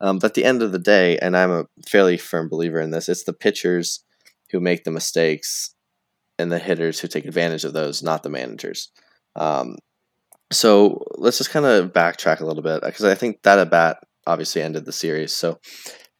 Um, 0.00 0.18
but 0.18 0.32
at 0.32 0.34
the 0.34 0.44
end 0.44 0.62
of 0.62 0.72
the 0.72 0.78
day, 0.78 1.16
and 1.18 1.36
I'm 1.36 1.52
a 1.52 1.66
fairly 1.88 2.16
firm 2.16 2.48
believer 2.48 2.80
in 2.80 2.90
this, 2.90 3.08
it's 3.08 3.24
the 3.24 3.32
pitchers 3.32 4.04
who 4.50 4.60
make 4.60 4.84
the 4.84 4.90
mistakes 4.90 5.74
and 6.38 6.50
the 6.50 6.58
hitters 6.58 7.00
who 7.00 7.08
take 7.08 7.24
advantage 7.24 7.64
of 7.64 7.72
those, 7.72 8.02
not 8.02 8.24
the 8.24 8.28
managers. 8.28 8.90
Um, 9.36 9.76
so 10.54 11.04
let's 11.16 11.38
just 11.38 11.50
kind 11.50 11.66
of 11.66 11.92
backtrack 11.92 12.40
a 12.40 12.46
little 12.46 12.62
bit 12.62 12.82
because 12.82 13.04
I 13.04 13.14
think 13.14 13.42
that 13.42 13.58
at 13.58 13.70
bat 13.70 13.98
obviously 14.26 14.62
ended 14.62 14.84
the 14.84 14.92
series. 14.92 15.34
So 15.34 15.58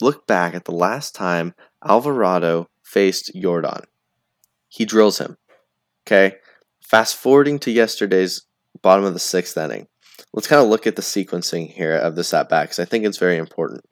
look 0.01 0.27
back 0.27 0.55
at 0.55 0.65
the 0.65 0.73
last 0.73 1.15
time 1.15 1.55
Alvarado 1.85 2.69
faced 2.83 3.33
Yordan. 3.35 3.85
He 4.69 4.85
drills 4.85 5.19
him. 5.19 5.37
Okay. 6.07 6.37
Fast 6.81 7.17
forwarding 7.17 7.59
to 7.61 7.71
yesterday's 7.71 8.43
bottom 8.83 9.05
of 9.05 9.15
the 9.15 9.21
sixth 9.21 9.57
inning. 9.57 9.89
Let's 10.33 10.49
kind 10.49 10.63
of 10.63 10.69
look 10.69 10.87
at 10.87 10.97
the 10.97 11.03
sequencing 11.03 11.73
here 11.73 11.95
of 11.95 12.17
this 12.17 12.35
at 12.35 12.49
bat 12.49 12.65
because 12.65 12.79
I 12.79 12.85
think 12.85 13.05
it's 13.05 13.19
very 13.19 13.37
important. 13.37 13.83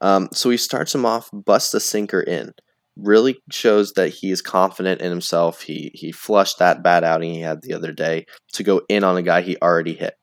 Um, 0.00 0.28
so 0.32 0.50
he 0.50 0.56
starts 0.56 0.94
him 0.94 1.06
off, 1.06 1.30
busts 1.32 1.74
a 1.74 1.80
sinker 1.80 2.20
in. 2.20 2.52
Really 2.96 3.38
shows 3.50 3.92
that 3.94 4.10
he 4.10 4.30
is 4.30 4.42
confident 4.42 5.00
in 5.00 5.10
himself. 5.10 5.62
He 5.62 5.90
he 5.94 6.12
flushed 6.12 6.58
that 6.58 6.82
bad 6.82 7.04
outing 7.04 7.32
he 7.32 7.40
had 7.40 7.62
the 7.62 7.72
other 7.72 7.92
day 7.92 8.26
to 8.52 8.62
go 8.62 8.82
in 8.88 9.02
on 9.02 9.16
a 9.16 9.22
guy 9.22 9.40
he 9.40 9.56
already 9.62 9.94
hit. 9.94 10.14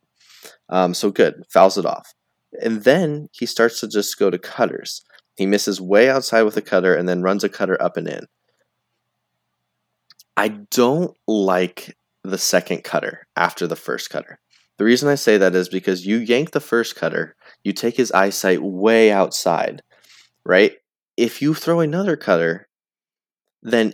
Um, 0.69 0.93
so 0.93 1.09
good, 1.09 1.43
fouls 1.49 1.77
it 1.77 1.85
off. 1.85 2.13
And 2.61 2.83
then 2.83 3.29
he 3.31 3.45
starts 3.45 3.79
to 3.79 3.87
just 3.87 4.17
go 4.19 4.29
to 4.29 4.37
cutters. 4.37 5.03
He 5.35 5.45
misses 5.45 5.81
way 5.81 6.09
outside 6.09 6.43
with 6.43 6.57
a 6.57 6.61
cutter 6.61 6.93
and 6.93 7.07
then 7.07 7.21
runs 7.21 7.43
a 7.43 7.49
cutter 7.49 7.81
up 7.81 7.97
and 7.97 8.07
in. 8.07 8.25
I 10.37 10.49
don't 10.71 11.17
like 11.27 11.97
the 12.23 12.37
second 12.37 12.83
cutter 12.83 13.27
after 13.35 13.67
the 13.67 13.75
first 13.75 14.09
cutter. 14.09 14.39
The 14.77 14.85
reason 14.85 15.09
I 15.09 15.15
say 15.15 15.37
that 15.37 15.55
is 15.55 15.67
because 15.67 16.05
you 16.05 16.17
yank 16.17 16.51
the 16.51 16.61
first 16.61 16.95
cutter, 16.95 17.35
you 17.63 17.73
take 17.73 17.97
his 17.97 18.11
eyesight 18.13 18.61
way 18.61 19.11
outside, 19.11 19.81
right? 20.45 20.73
If 21.19 21.41
you 21.41 21.53
throw 21.53 21.81
another 21.81 22.15
cutter, 22.15 22.69
then 23.61 23.93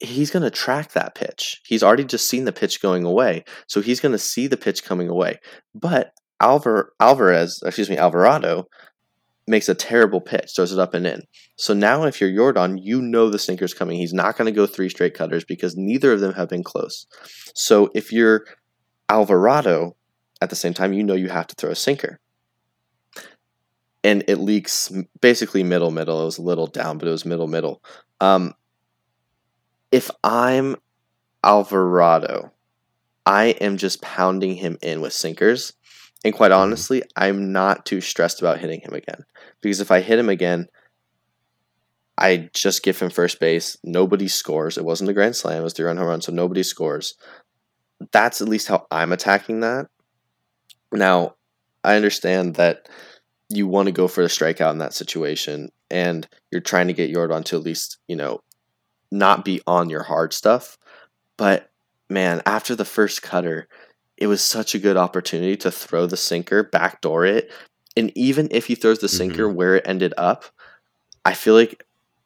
he's 0.00 0.30
going 0.30 0.42
to 0.42 0.50
track 0.50 0.92
that 0.92 1.14
pitch. 1.14 1.62
He's 1.64 1.82
already 1.82 2.04
just 2.04 2.28
seen 2.28 2.44
the 2.44 2.52
pitch 2.52 2.82
going 2.82 3.04
away, 3.04 3.44
so 3.66 3.80
he's 3.80 4.00
going 4.00 4.12
to 4.12 4.18
see 4.18 4.48
the 4.48 4.58
pitch 4.58 4.84
coming 4.84 5.08
away. 5.08 5.38
But 5.74 6.12
Alvar- 6.40 6.92
Alvarez, 7.00 7.62
excuse 7.64 7.88
me, 7.88 7.96
Alvarado 7.96 8.66
makes 9.46 9.70
a 9.70 9.74
terrible 9.74 10.20
pitch, 10.20 10.52
throws 10.54 10.74
it 10.74 10.78
up 10.78 10.92
and 10.92 11.06
in. 11.06 11.22
So 11.56 11.72
now, 11.72 12.04
if 12.04 12.20
you're 12.20 12.30
Yordan, 12.30 12.78
you 12.82 13.00
know 13.00 13.30
the 13.30 13.38
sinker's 13.38 13.72
coming. 13.72 13.96
He's 13.96 14.12
not 14.12 14.36
going 14.36 14.44
to 14.44 14.54
go 14.54 14.66
three 14.66 14.90
straight 14.90 15.14
cutters 15.14 15.44
because 15.44 15.74
neither 15.74 16.12
of 16.12 16.20
them 16.20 16.34
have 16.34 16.50
been 16.50 16.62
close. 16.62 17.06
So 17.54 17.88
if 17.94 18.12
you're 18.12 18.44
Alvarado, 19.08 19.96
at 20.42 20.50
the 20.50 20.56
same 20.56 20.74
time, 20.74 20.92
you 20.92 21.02
know 21.02 21.14
you 21.14 21.30
have 21.30 21.46
to 21.46 21.54
throw 21.54 21.70
a 21.70 21.74
sinker. 21.74 22.20
And 24.04 24.24
it 24.26 24.36
leaks 24.36 24.92
basically 25.20 25.62
middle 25.62 25.90
middle. 25.90 26.22
It 26.22 26.24
was 26.26 26.38
a 26.38 26.42
little 26.42 26.66
down, 26.66 26.98
but 26.98 27.08
it 27.08 27.12
was 27.12 27.24
middle 27.24 27.46
middle. 27.46 27.82
Um, 28.20 28.54
if 29.90 30.10
I'm 30.24 30.76
Alvarado, 31.44 32.52
I 33.24 33.46
am 33.60 33.76
just 33.76 34.02
pounding 34.02 34.56
him 34.56 34.78
in 34.82 35.00
with 35.00 35.12
sinkers 35.12 35.74
and 36.24 36.34
quite 36.34 36.50
mm-hmm. 36.50 36.60
honestly, 36.60 37.02
I'm 37.16 37.52
not 37.52 37.86
too 37.86 38.00
stressed 38.00 38.40
about 38.40 38.58
hitting 38.58 38.80
him 38.80 38.94
again. 38.94 39.24
Because 39.60 39.80
if 39.80 39.90
I 39.90 40.00
hit 40.00 40.18
him 40.18 40.28
again, 40.28 40.68
I 42.16 42.50
just 42.54 42.82
give 42.82 42.98
him 42.98 43.10
first 43.10 43.40
base. 43.40 43.76
Nobody 43.82 44.28
scores. 44.28 44.78
It 44.78 44.84
wasn't 44.84 45.10
a 45.10 45.14
grand 45.14 45.36
slam, 45.36 45.60
it 45.60 45.64
was 45.64 45.72
three 45.72 45.86
run 45.86 45.96
home 45.96 46.06
run, 46.06 46.20
so 46.20 46.32
nobody 46.32 46.62
scores. 46.62 47.14
that's 48.10 48.40
at 48.40 48.48
least 48.48 48.66
how 48.68 48.86
I'm 48.90 49.12
attacking 49.12 49.60
that. 49.60 49.86
Now, 50.92 51.36
I 51.84 51.94
understand 51.94 52.56
that 52.56 52.88
you 53.56 53.66
want 53.66 53.86
to 53.86 53.92
go 53.92 54.08
for 54.08 54.22
a 54.22 54.26
strikeout 54.26 54.72
in 54.72 54.78
that 54.78 54.94
situation, 54.94 55.70
and 55.90 56.26
you're 56.50 56.60
trying 56.60 56.88
to 56.88 56.92
get 56.92 57.12
Yordan 57.12 57.44
to 57.46 57.56
at 57.56 57.62
least, 57.62 57.98
you 58.08 58.16
know, 58.16 58.40
not 59.10 59.44
be 59.44 59.60
on 59.66 59.90
your 59.90 60.02
hard 60.02 60.32
stuff. 60.32 60.78
But 61.36 61.70
man, 62.08 62.42
after 62.46 62.74
the 62.74 62.84
first 62.84 63.22
cutter, 63.22 63.68
it 64.16 64.26
was 64.26 64.42
such 64.42 64.74
a 64.74 64.78
good 64.78 64.96
opportunity 64.96 65.56
to 65.58 65.70
throw 65.70 66.06
the 66.06 66.16
sinker, 66.16 66.62
backdoor 66.62 67.26
it. 67.26 67.50
And 67.96 68.10
even 68.16 68.48
if 68.50 68.66
he 68.66 68.74
throws 68.74 69.00
the 69.00 69.08
sinker 69.08 69.46
mm-hmm. 69.46 69.56
where 69.56 69.76
it 69.76 69.86
ended 69.86 70.14
up, 70.16 70.44
I 71.24 71.34
feel 71.34 71.54
like, 71.54 71.84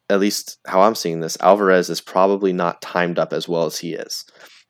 at 0.08 0.20
least 0.20 0.58
how 0.66 0.82
I'm 0.82 0.94
seeing 0.94 1.18
this, 1.18 1.36
Alvarez 1.40 1.90
is 1.90 2.00
probably 2.00 2.52
not 2.52 2.80
timed 2.80 3.18
up 3.18 3.32
as 3.32 3.48
well 3.48 3.64
as 3.64 3.78
he 3.78 3.94
is 3.94 4.24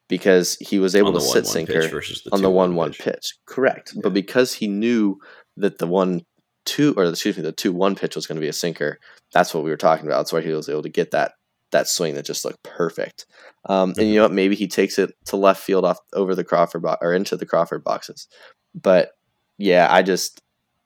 because 0.08 0.56
he 0.60 0.78
was 0.78 0.94
able 0.94 1.12
to 1.12 1.20
sit 1.20 1.46
sinker 1.46 1.90
on 2.32 2.40
the 2.40 2.50
one 2.50 2.74
one 2.74 2.92
pitch. 2.92 3.00
pitch. 3.00 3.34
Correct. 3.44 3.92
Yeah. 3.94 4.00
But 4.02 4.14
because 4.14 4.54
he 4.54 4.66
knew 4.66 5.18
that 5.58 5.78
the 5.78 5.86
one 5.86 6.22
two 6.66 6.92
or 6.96 7.04
excuse 7.04 7.36
me, 7.36 7.42
the 7.42 7.52
two 7.52 7.72
one 7.72 7.94
pitch 7.94 8.14
was 8.14 8.26
going 8.26 8.36
to 8.36 8.40
be 8.40 8.48
a 8.48 8.52
sinker, 8.52 8.98
that's 9.32 9.54
what 9.54 9.64
we 9.64 9.70
were 9.70 9.76
talking 9.76 10.06
about. 10.06 10.18
That's 10.18 10.32
why 10.32 10.42
he 10.42 10.50
was 10.50 10.68
able 10.68 10.82
to 10.82 10.88
get 10.90 11.12
that 11.12 11.32
that 11.72 11.88
swing 11.88 12.14
that 12.14 12.26
just 12.26 12.44
looked 12.44 12.62
perfect. 12.62 13.26
Um, 13.68 13.90
mm-hmm. 13.90 14.00
And 14.00 14.08
you 14.10 14.16
know 14.16 14.22
what? 14.22 14.32
Maybe 14.32 14.54
he 14.54 14.68
takes 14.68 14.98
it 14.98 15.14
to 15.26 15.36
left 15.36 15.62
field 15.62 15.84
off 15.84 15.98
over 16.12 16.34
the 16.34 16.44
Crawford 16.44 16.82
bo- 16.82 16.96
or 17.00 17.12
into 17.12 17.36
the 17.36 17.46
Crawford 17.46 17.82
boxes. 17.82 18.28
But 18.74 19.12
yeah, 19.58 19.88
I 19.90 20.02
just 20.02 20.42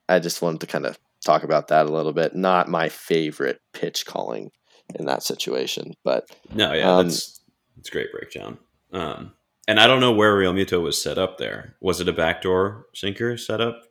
I 0.09 0.19
just 0.21 0.43
wanted 0.43 0.61
to 0.61 0.67
kind 0.67 0.87
of 0.87 0.99
talk 1.25 1.43
about 1.43 1.69
that 1.69 1.87
a 1.87 1.93
little 1.93 2.13
bit. 2.13 2.35
Not 2.35 2.69
my 2.69 2.89
favorite 2.89 3.61
pitch 3.73 4.07
calling 4.07 4.51
in 4.95 5.07
that 5.07 5.23
situation, 5.23 5.95
but 6.05 6.29
no, 6.53 6.73
yeah, 6.73 6.97
um, 6.97 7.07
that's 7.07 7.41
it's 7.79 7.91
great 7.91 8.13
breakdown. 8.13 8.59
Um, 8.93 9.33
and 9.69 9.79
I 9.79 9.87
don't 9.87 10.01
know 10.01 10.13
where 10.13 10.35
Realmuto 10.35 10.83
was 10.83 11.01
set 11.01 11.19
up 11.19 11.39
there. 11.39 11.77
Was 11.81 12.01
it 12.01 12.09
a 12.09 12.13
backdoor 12.13 12.87
sinker 12.95 13.37
setup 13.37 13.83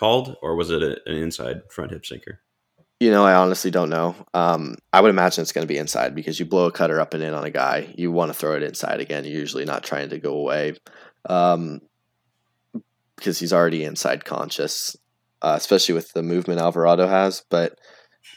called, 0.00 0.36
or 0.40 0.56
was 0.56 0.70
it 0.70 0.82
a, 0.82 0.98
an 1.06 1.16
inside 1.16 1.60
front 1.70 1.90
hip 1.92 2.06
sinker? 2.06 2.40
You 2.98 3.10
know, 3.10 3.24
I 3.24 3.34
honestly 3.34 3.70
don't 3.70 3.90
know. 3.90 4.14
Um, 4.34 4.76
I 4.92 5.00
would 5.00 5.10
imagine 5.10 5.42
it's 5.42 5.52
going 5.52 5.66
to 5.66 5.72
be 5.72 5.78
inside 5.78 6.14
because 6.14 6.40
you 6.40 6.46
blow 6.46 6.66
a 6.66 6.72
cutter 6.72 7.00
up 7.00 7.14
and 7.14 7.22
in 7.22 7.34
on 7.34 7.44
a 7.44 7.50
guy, 7.50 7.94
you 7.96 8.10
want 8.10 8.30
to 8.30 8.34
throw 8.34 8.56
it 8.56 8.62
inside 8.62 9.00
again. 9.00 9.24
You're 9.24 9.38
usually 9.38 9.64
not 9.64 9.84
trying 9.84 10.08
to 10.10 10.18
go 10.18 10.36
away 10.36 10.74
um, 11.28 11.80
because 13.16 13.38
he's 13.38 13.52
already 13.52 13.84
inside 13.84 14.24
conscious, 14.24 14.96
uh, 15.42 15.54
especially 15.56 15.94
with 15.94 16.12
the 16.12 16.22
movement 16.22 16.60
Alvarado 16.60 17.06
has. 17.06 17.42
But 17.50 17.78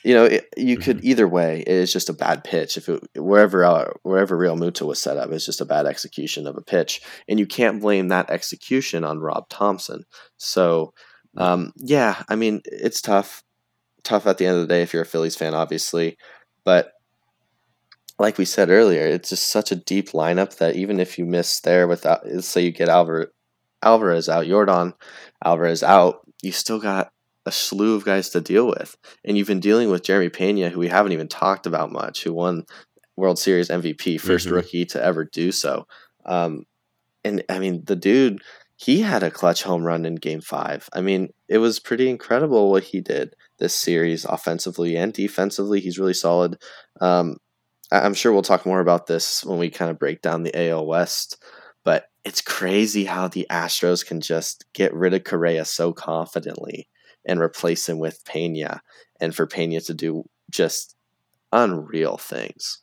you 0.04 0.14
know, 0.14 0.26
it, 0.26 0.48
you 0.58 0.78
could 0.78 0.98
mm-hmm. 0.98 1.08
either 1.08 1.28
way. 1.28 1.62
It 1.62 1.68
is 1.68 1.94
just 1.94 2.10
a 2.10 2.14
bad 2.14 2.44
pitch. 2.44 2.78
If 2.78 2.90
it, 2.90 3.02
wherever 3.16 3.64
uh, 3.64 3.92
wherever 4.04 4.38
Realmuto 4.38 4.86
was 4.86 5.02
set 5.02 5.18
up, 5.18 5.32
it's 5.32 5.46
just 5.46 5.62
a 5.62 5.66
bad 5.66 5.86
execution 5.86 6.46
of 6.46 6.58
a 6.58 6.62
pitch, 6.62 7.02
and 7.28 7.40
you 7.40 7.46
can't 7.46 7.82
blame 7.82 8.10
that 8.10 8.30
execution 8.30 9.04
on 9.04 9.20
Rob 9.20 9.50
Thompson. 9.50 10.04
So, 10.38 10.94
um, 11.38 11.74
yeah, 11.78 12.24
I 12.30 12.36
mean, 12.36 12.62
it's 12.66 13.02
tough 13.02 13.44
tough 14.04 14.28
at 14.28 14.38
the 14.38 14.46
end 14.46 14.56
of 14.58 14.62
the 14.62 14.68
day 14.68 14.82
if 14.82 14.94
you're 14.94 15.04
a 15.04 15.06
Phillies 15.06 15.36
fan, 15.36 15.54
obviously. 15.54 16.18
But 16.64 16.92
like 18.20 18.38
we 18.38 18.46
said 18.46 18.70
earlier, 18.70 19.08
it's 19.08 19.30
just 19.30 19.50
such 19.50 19.72
a 19.72 19.76
deep 19.76 20.10
lineup 20.10 20.58
that 20.58 20.76
even 20.76 21.00
if 21.00 21.18
you 21.18 21.26
miss 21.26 21.60
there 21.62 21.88
without, 21.88 22.26
let's 22.26 22.48
say 22.48 22.62
you 22.62 22.72
get 22.72 22.90
Alvar- 22.90 23.32
Alvarez 23.82 24.30
out, 24.30 24.46
Yordan 24.46 24.94
Alvarez 25.44 25.84
out, 25.84 26.22
you 26.42 26.52
still 26.52 26.80
got 26.80 27.12
a 27.46 27.52
slew 27.52 27.96
of 27.96 28.06
guys 28.06 28.30
to 28.30 28.42
deal 28.42 28.68
with. 28.68 28.96
And 29.26 29.38
you've 29.38 29.48
been 29.48 29.60
dealing 29.60 29.90
with 29.90 30.04
Jeremy 30.04 30.30
Pena, 30.30 30.70
who 30.70 30.80
we 30.80 30.88
haven't 30.88 31.12
even 31.12 31.28
talked 31.28 31.66
about 31.66 31.92
much, 31.92 32.24
who 32.24 32.34
won 32.34 32.66
World 33.16 33.40
Series 33.40 33.70
MVP, 33.70 33.96
1st 33.96 34.22
mm-hmm. 34.22 34.54
rookie 34.54 34.86
to 34.86 35.04
ever 35.04 35.26
do 35.26 35.52
so. 35.52 35.88
Um, 36.26 36.66
and 37.26 37.44
I 37.50 37.60
mean, 37.60 37.84
the 37.86 37.96
dude, 37.96 38.42
he 38.84 39.00
had 39.00 39.24
a 39.24 39.32
clutch 39.32 39.64
home 39.64 39.86
run 39.86 40.06
in 40.06 40.16
game 40.16 40.42
five. 40.42 40.90
I 40.92 41.00
mean, 41.00 41.30
it 41.48 41.60
was 41.60 41.80
pretty 41.80 42.10
incredible 42.10 42.70
what 42.70 42.84
he 42.84 43.00
did 43.00 43.34
this 43.58 43.74
series 43.74 44.26
offensively 44.26 44.98
and 44.98 45.14
defensively. 45.14 45.80
He's 45.80 45.98
really 45.98 46.14
solid. 46.14 46.62
Um, 47.00 47.38
I'm 47.94 48.14
sure 48.14 48.34
we'll 48.34 48.42
talk 48.42 48.66
more 48.66 48.82
about 48.82 49.08
this 49.08 49.46
when 49.46 49.58
we 49.58 49.70
kind 49.70 49.90
of 49.90 50.00
break 50.00 50.22
down 50.22 50.44
the 50.44 50.70
AL 50.70 50.86
West, 50.86 51.42
but 51.86 52.08
it's 52.26 52.42
crazy 52.42 53.06
how 53.06 53.30
the 53.30 53.48
Astros 53.50 54.06
can 54.06 54.20
just 54.20 54.66
get 54.74 54.94
rid 54.94 55.14
of 55.14 55.24
Correa 55.24 55.64
so 55.64 55.94
confidently 55.94 56.90
and 57.26 57.40
replace 57.40 57.88
him 57.88 58.00
with 58.00 58.26
Pena, 58.26 58.82
and 59.22 59.34
for 59.34 59.48
Pena 59.48 59.80
to 59.80 59.94
do 59.94 60.26
just 60.52 60.98
unreal 61.54 62.18
things. 62.18 62.82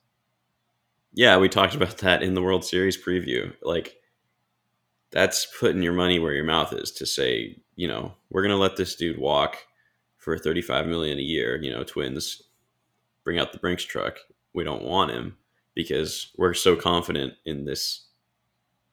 Yeah, 1.13 1.37
we 1.37 1.51
talked 1.51 1.75
about 1.75 1.99
that 1.99 2.23
in 2.23 2.33
the 2.33 2.43
World 2.43 2.65
Series 2.65 2.97
preview. 2.97 3.53
Like, 3.63 4.00
that's 5.11 5.47
putting 5.59 5.83
your 5.83 5.93
money 5.93 6.19
where 6.19 6.33
your 6.33 6.45
mouth 6.45 6.73
is 6.73 6.91
to 6.93 7.07
say, 7.07 7.61
you 7.77 7.89
know, 7.89 8.15
we're 8.31 8.43
going 8.43 8.55
to 8.55 8.57
let 8.57 8.77
this 8.77 8.95
dude 8.95 9.19
walk 9.19 9.57
for 10.17 10.39
35 10.39 10.87
million 10.87 11.19
a 11.19 11.23
year, 11.23 11.61
you 11.61 11.71
know, 11.71 11.83
twins 11.83 12.43
bring 13.25 13.39
out 13.39 13.53
the 13.53 13.59
Brinks 13.59 13.85
truck. 13.85 14.19
We 14.55 14.65
don't 14.65 14.85
want 14.85 15.13
him 15.13 15.37
because 15.75 16.31
we're 16.37 16.55
so 16.55 16.77
confident 16.77 17.35
in 17.45 17.65
this 17.65 18.07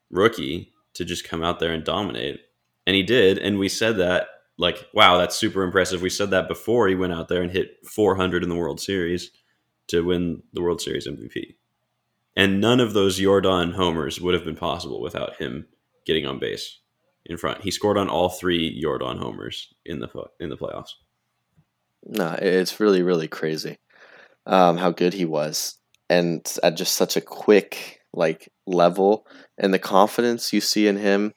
rookie 0.10 0.74
to 0.94 1.06
just 1.06 1.28
come 1.28 1.44
out 1.44 1.60
there 1.60 1.74
and 1.74 1.84
dominate. 1.84 2.42
And 2.86 2.96
he 2.96 3.04
did. 3.04 3.38
And 3.38 3.60
we 3.60 3.70
said 3.70 3.98
that, 3.98 4.28
like, 4.58 4.88
wow, 4.94 5.18
that's 5.18 5.36
super 5.36 5.64
impressive. 5.64 6.02
We 6.02 6.10
said 6.10 6.32
that 6.32 6.48
before 6.48 6.88
he 6.88 6.96
went 6.96 7.14
out 7.14 7.28
there 7.28 7.42
and 7.42 7.52
hit 7.52 7.78
400 7.86 8.44
in 8.44 8.50
the 8.50 8.56
World 8.56 8.80
Series 8.80 9.32
to 9.88 10.02
win 10.02 10.44
the 10.54 10.62
World 10.62 10.82
Series 10.82 11.08
MVP. 11.08 11.56
And 12.36 12.62
none 12.62 12.80
of 12.80 12.94
those 12.94 13.20
Yordan 13.20 13.74
homers 13.74 14.22
would 14.22 14.34
have 14.34 14.46
been 14.46 14.56
possible 14.56 15.02
without 15.02 15.38
him 15.38 15.68
getting 16.08 16.26
on 16.26 16.40
base 16.40 16.80
in 17.26 17.38
front. 17.38 17.62
He 17.62 17.72
scored 17.72 17.98
on 17.98 18.10
all 18.10 18.30
three 18.30 18.82
Yordan 18.84 19.20
homers 19.20 19.74
in 19.86 20.00
the 20.00 20.10
in 20.40 20.50
the 20.50 20.58
playoffs. 20.58 20.92
No, 22.04 22.38
it's 22.42 22.80
really, 22.80 23.04
really 23.04 23.28
crazy 23.28 23.78
um, 24.46 24.78
how 24.78 24.92
good 24.92 25.14
he 25.14 25.26
was. 25.26 25.78
And 26.10 26.50
at 26.64 26.78
just 26.78 26.96
such 26.96 27.18
a 27.18 27.22
quick 27.22 27.98
like 28.14 28.50
level 28.66 29.28
and 29.58 29.74
the 29.74 29.80
confidence 29.80 30.52
you 30.52 30.62
see 30.62 30.88
in 30.88 30.98
him 30.98 31.34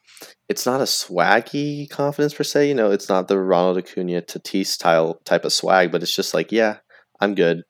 it's 0.48 0.64
not 0.64 0.80
a 0.80 0.84
swaggy 0.84 1.88
confidence 1.90 2.32
per 2.32 2.44
se 2.44 2.68
you 2.68 2.74
know 2.74 2.90
it's 2.90 3.08
not 3.08 3.28
the 3.28 3.38
ronald 3.38 3.76
acuna 3.76 4.22
tatis 4.22 4.66
style 4.66 5.20
type 5.24 5.44
of 5.44 5.52
swag 5.52 5.90
but 5.90 6.02
it's 6.02 6.14
just 6.14 6.32
like 6.32 6.52
yeah 6.52 6.78
i'm 7.20 7.34
good 7.34 7.62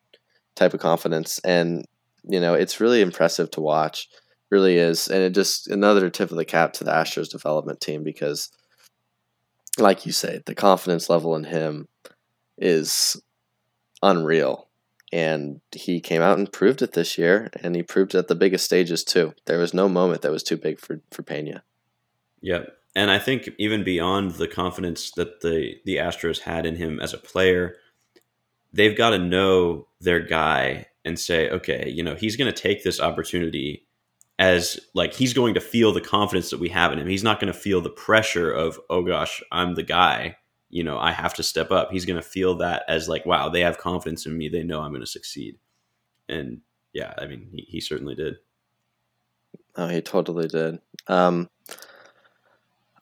type 0.54 0.74
of 0.74 0.80
confidence 0.80 1.40
and 1.44 1.84
you 2.24 2.38
know 2.38 2.54
it's 2.54 2.80
really 2.80 3.00
impressive 3.00 3.50
to 3.50 3.60
watch 3.60 4.06
really 4.50 4.76
is 4.76 5.08
and 5.08 5.22
it 5.22 5.30
just 5.30 5.68
another 5.68 6.10
tip 6.10 6.30
of 6.30 6.36
the 6.36 6.44
cap 6.44 6.72
to 6.72 6.84
the 6.84 6.90
astros 6.90 7.30
development 7.30 7.80
team 7.80 8.02
because 8.02 8.50
like 9.78 10.04
you 10.04 10.12
say 10.12 10.40
the 10.46 10.54
confidence 10.54 11.08
level 11.08 11.36
in 11.36 11.44
him 11.44 11.88
is 12.58 13.20
unreal. 14.02 14.68
And 15.12 15.60
he 15.72 16.00
came 16.00 16.22
out 16.22 16.38
and 16.38 16.52
proved 16.52 16.82
it 16.82 16.92
this 16.92 17.18
year, 17.18 17.50
and 17.62 17.74
he 17.74 17.82
proved 17.82 18.14
it 18.14 18.18
at 18.18 18.28
the 18.28 18.36
biggest 18.36 18.64
stages 18.64 19.02
too. 19.02 19.34
There 19.46 19.58
was 19.58 19.74
no 19.74 19.88
moment 19.88 20.22
that 20.22 20.30
was 20.30 20.44
too 20.44 20.56
big 20.56 20.78
for, 20.78 21.00
for 21.10 21.24
Pena. 21.24 21.64
Yeah. 22.40 22.66
And 22.94 23.10
I 23.10 23.18
think 23.18 23.48
even 23.58 23.82
beyond 23.82 24.32
the 24.32 24.46
confidence 24.46 25.10
that 25.12 25.40
the, 25.40 25.74
the 25.84 25.96
Astros 25.96 26.40
had 26.40 26.64
in 26.64 26.76
him 26.76 27.00
as 27.00 27.12
a 27.12 27.18
player, 27.18 27.74
they've 28.72 28.96
got 28.96 29.10
to 29.10 29.18
know 29.18 29.88
their 30.00 30.20
guy 30.20 30.86
and 31.04 31.18
say, 31.18 31.48
okay, 31.50 31.88
you 31.88 32.04
know, 32.04 32.14
he's 32.14 32.36
going 32.36 32.52
to 32.52 32.62
take 32.62 32.84
this 32.84 33.00
opportunity 33.00 33.86
as 34.40 34.80
like 34.94 35.14
he's 35.14 35.32
going 35.32 35.54
to 35.54 35.60
feel 35.60 35.92
the 35.92 36.00
confidence 36.00 36.50
that 36.50 36.58
we 36.58 36.70
have 36.70 36.92
in 36.92 36.98
him. 36.98 37.06
He's 37.06 37.22
not 37.22 37.38
going 37.38 37.52
to 37.52 37.58
feel 37.58 37.80
the 37.80 37.90
pressure 37.90 38.50
of, 38.50 38.80
oh 38.90 39.02
gosh, 39.02 39.40
I'm 39.52 39.76
the 39.76 39.84
guy 39.84 40.36
you 40.70 40.84
know, 40.84 40.98
I 40.98 41.10
have 41.10 41.34
to 41.34 41.42
step 41.42 41.72
up. 41.72 41.90
He's 41.90 42.06
going 42.06 42.20
to 42.20 42.26
feel 42.26 42.54
that 42.58 42.84
as 42.88 43.08
like, 43.08 43.26
wow, 43.26 43.48
they 43.48 43.60
have 43.60 43.76
confidence 43.76 44.24
in 44.24 44.38
me. 44.38 44.48
They 44.48 44.62
know 44.62 44.80
I'm 44.80 44.92
going 44.92 45.00
to 45.02 45.06
succeed. 45.06 45.58
And 46.28 46.60
yeah, 46.92 47.12
I 47.18 47.26
mean, 47.26 47.48
he, 47.52 47.66
he 47.68 47.80
certainly 47.80 48.14
did. 48.14 48.36
Oh, 49.74 49.88
he 49.88 50.00
totally 50.00 50.46
did. 50.46 50.78
Um, 51.08 51.50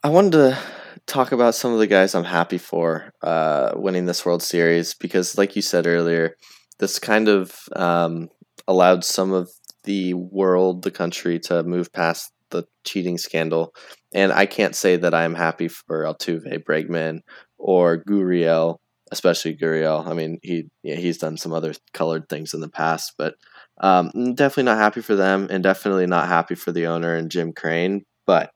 I 0.02 0.08
wanted 0.08 0.32
to 0.32 0.58
talk 1.06 1.32
about 1.32 1.54
some 1.54 1.72
of 1.72 1.78
the 1.78 1.86
guys 1.86 2.14
I'm 2.14 2.24
happy 2.24 2.58
for 2.58 3.12
uh, 3.22 3.72
winning 3.76 4.06
this 4.06 4.24
World 4.24 4.42
Series 4.42 4.94
because, 4.94 5.36
like 5.36 5.54
you 5.54 5.62
said 5.62 5.86
earlier, 5.86 6.36
this 6.78 6.98
kind 6.98 7.28
of 7.28 7.68
um, 7.76 8.30
allowed 8.66 9.04
some 9.04 9.32
of 9.32 9.50
the 9.88 10.12
world, 10.12 10.82
the 10.82 10.90
country, 10.90 11.38
to 11.38 11.62
move 11.62 11.90
past 11.94 12.30
the 12.50 12.64
cheating 12.84 13.16
scandal. 13.16 13.74
And 14.12 14.30
I 14.30 14.44
can't 14.44 14.76
say 14.76 14.96
that 14.96 15.14
I'm 15.14 15.34
happy 15.34 15.68
for 15.68 16.04
Altuve, 16.04 16.62
Bregman, 16.62 17.20
or 17.56 18.04
Gurriel, 18.04 18.76
especially 19.10 19.56
Gurriel. 19.56 20.06
I 20.06 20.12
mean, 20.12 20.40
he 20.42 20.66
yeah, 20.82 20.96
he's 20.96 21.16
done 21.16 21.38
some 21.38 21.54
other 21.54 21.72
colored 21.94 22.28
things 22.28 22.52
in 22.52 22.60
the 22.60 22.68
past, 22.68 23.14
but 23.16 23.36
um, 23.80 24.10
definitely 24.34 24.64
not 24.64 24.76
happy 24.76 25.00
for 25.00 25.16
them, 25.16 25.48
and 25.50 25.62
definitely 25.62 26.06
not 26.06 26.28
happy 26.28 26.54
for 26.54 26.70
the 26.70 26.86
owner 26.86 27.14
and 27.14 27.30
Jim 27.30 27.54
Crane. 27.54 28.04
But 28.26 28.50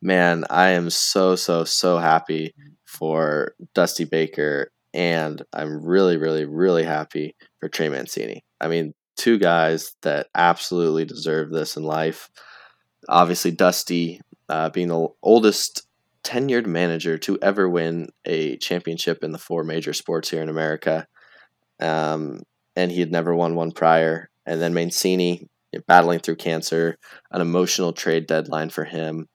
man, 0.00 0.44
I 0.50 0.68
am 0.68 0.88
so 0.88 1.34
so 1.34 1.64
so 1.64 1.98
happy 1.98 2.54
for 2.84 3.56
Dusty 3.74 4.04
Baker, 4.04 4.70
and 4.94 5.42
I'm 5.52 5.84
really 5.84 6.16
really 6.16 6.44
really 6.44 6.84
happy 6.84 7.34
for 7.58 7.68
Trey 7.68 7.88
Mancini. 7.88 8.44
I 8.60 8.68
mean, 8.68 8.94
two 9.16 9.38
guys 9.38 9.94
that 10.02 10.28
absolutely 10.34 11.04
deserve 11.04 11.50
this 11.50 11.76
in 11.76 11.82
life. 11.82 12.30
obviously, 13.08 13.50
Dusty 13.50 14.20
uh, 14.48 14.70
being 14.70 14.88
the 14.88 15.08
oldest 15.22 15.86
tenured 16.22 16.66
manager 16.66 17.16
to 17.18 17.38
ever 17.40 17.68
win 17.68 18.08
a 18.24 18.56
championship 18.56 19.22
in 19.22 19.32
the 19.32 19.38
four 19.38 19.62
major 19.62 19.92
sports 19.92 20.30
here 20.30 20.42
in 20.42 20.48
America. 20.48 21.06
Um, 21.80 22.42
and 22.74 22.90
he 22.90 23.00
had 23.00 23.12
never 23.12 23.34
won 23.34 23.54
one 23.54 23.72
prior. 23.72 24.28
And 24.44 24.60
then 24.60 24.74
Mancini 24.74 25.48
battling 25.86 26.20
through 26.20 26.36
cancer, 26.36 26.96
an 27.30 27.40
emotional 27.40 27.92
trade 27.92 28.26
deadline 28.26 28.70
for 28.70 28.84
him. 28.84 29.28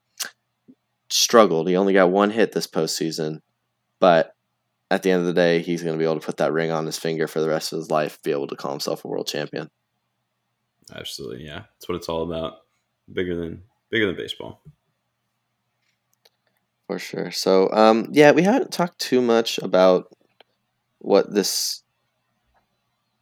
Struggled. 1.10 1.68
He 1.68 1.76
only 1.76 1.94
got 1.94 2.12
one 2.12 2.32
hit 2.32 2.52
this 2.52 2.68
postseason, 2.68 3.40
but 4.00 4.34
at 4.92 5.04
the 5.04 5.10
end 5.10 5.22
of 5.22 5.26
the 5.26 5.34
day, 5.34 5.62
he's 5.62 5.82
going 5.82 5.96
to 5.96 5.98
be 5.98 6.04
able 6.04 6.20
to 6.20 6.26
put 6.26 6.36
that 6.38 6.52
ring 6.52 6.70
on 6.70 6.86
his 6.86 6.98
finger 6.98 7.26
for 7.26 7.40
the 7.40 7.48
rest 7.48 7.72
of 7.72 7.78
his 7.78 7.90
life, 7.90 8.22
be 8.24 8.32
able 8.32 8.48
to 8.48 8.58
call 8.58 8.72
himself 8.72 9.06
a 9.06 9.08
world 9.08 9.26
champion. 9.26 9.70
Absolutely, 10.94 11.46
yeah. 11.46 11.64
That's 11.74 11.88
what 11.88 11.96
it's 11.96 12.10
all 12.10 12.24
about. 12.24 12.58
Bigger 13.12 13.38
than 13.38 13.64
bigger 13.90 14.06
than 14.08 14.18
baseball. 14.18 14.62
For 16.88 17.00
sure. 17.00 17.32
So, 17.32 17.72
um, 17.72 18.10
yeah, 18.12 18.32
we 18.32 18.42
haven't 18.42 18.74
talked 18.74 19.00
too 19.00 19.22
much 19.22 19.60
about 19.60 20.14
what 21.00 21.34
this 21.34 21.84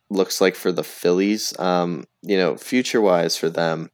looks 0.10 0.42
like 0.42 0.56
for 0.56 0.72
the 0.72 0.84
Phillies. 0.84 1.58
Um, 1.60 2.06
you 2.24 2.36
know, 2.36 2.58
future 2.58 3.00
wise 3.00 3.38
for 3.38 3.48
them, 3.48 3.92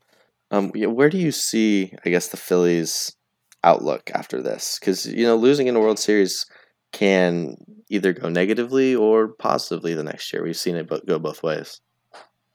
um, 0.49 0.69
where 0.69 1.09
do 1.09 1.17
you 1.17 1.33
see, 1.33 1.93
I 2.05 2.09
guess, 2.09 2.29
the 2.29 2.37
Phillies' 2.37 3.17
outlook 3.65 4.11
after 4.13 4.41
this? 4.41 4.77
Because 4.79 5.05
you 5.05 5.25
know, 5.25 5.35
losing 5.35 5.67
in 5.67 5.75
a 5.75 5.81
World 5.81 5.99
Series 5.99 6.45
can 6.95 7.57
either 7.89 8.13
go 8.13 8.29
negatively 8.29 8.95
or 8.95 9.27
positively 9.27 9.93
the 9.93 10.03
next 10.03 10.31
year. 10.31 10.41
We've 10.43 10.55
seen 10.55 10.77
it 10.77 10.89
go 11.05 11.19
both 11.19 11.43
ways. 11.43 11.81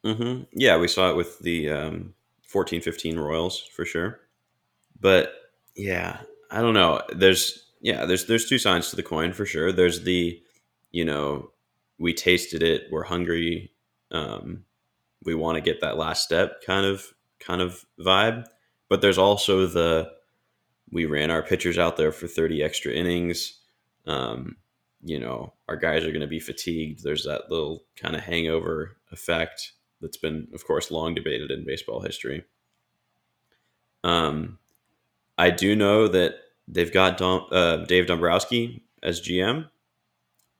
Mm-hmm. 0.04 0.44
Yeah, 0.52 0.78
we 0.78 0.88
saw 0.88 1.10
it 1.10 1.16
with 1.16 1.38
the 1.40 1.68
um, 1.68 2.14
14-15 2.50 3.18
Royals 3.18 3.60
for 3.60 3.84
sure. 3.84 4.20
But 4.98 5.34
yeah, 5.76 6.20
I 6.50 6.62
don't 6.62 6.74
know. 6.74 7.02
There's 7.14 7.66
yeah, 7.82 8.06
there's 8.06 8.26
there's 8.26 8.48
two 8.48 8.58
sides 8.58 8.90
to 8.90 8.96
the 8.96 9.02
coin 9.02 9.32
for 9.32 9.46
sure. 9.46 9.72
There's 9.72 10.02
the 10.02 10.42
you 10.90 11.04
know 11.04 11.50
we 11.98 12.12
tasted 12.14 12.62
it, 12.62 12.84
we're 12.90 13.04
hungry, 13.04 13.72
um, 14.10 14.64
we 15.24 15.34
want 15.34 15.56
to 15.56 15.62
get 15.62 15.80
that 15.82 15.98
last 15.98 16.24
step 16.24 16.62
kind 16.66 16.86
of 16.86 17.06
kind 17.38 17.60
of 17.60 17.84
vibe. 17.98 18.46
But 18.88 19.00
there's 19.00 19.18
also 19.18 19.66
the 19.66 20.10
we 20.90 21.04
ran 21.04 21.30
our 21.30 21.42
pitchers 21.42 21.78
out 21.78 21.96
there 21.96 22.12
for 22.12 22.26
30 22.26 22.62
extra 22.62 22.92
innings. 22.92 23.59
Um, 24.10 24.56
you 25.02 25.18
know, 25.18 25.54
our 25.68 25.76
guys 25.76 26.04
are 26.04 26.10
going 26.10 26.20
to 26.20 26.26
be 26.26 26.40
fatigued. 26.40 27.02
There's 27.02 27.24
that 27.24 27.50
little 27.50 27.84
kind 27.96 28.14
of 28.14 28.22
hangover 28.22 28.96
effect 29.12 29.72
that's 30.00 30.16
been, 30.16 30.48
of 30.54 30.66
course, 30.66 30.90
long 30.90 31.14
debated 31.14 31.50
in 31.50 31.64
baseball 31.64 32.00
history. 32.00 32.44
Um, 34.04 34.58
I 35.38 35.50
do 35.50 35.74
know 35.74 36.08
that 36.08 36.34
they've 36.68 36.92
got 36.92 37.18
Dom, 37.18 37.46
uh, 37.50 37.78
Dave 37.78 38.06
Dombrowski 38.06 38.84
as 39.02 39.20
GM, 39.20 39.68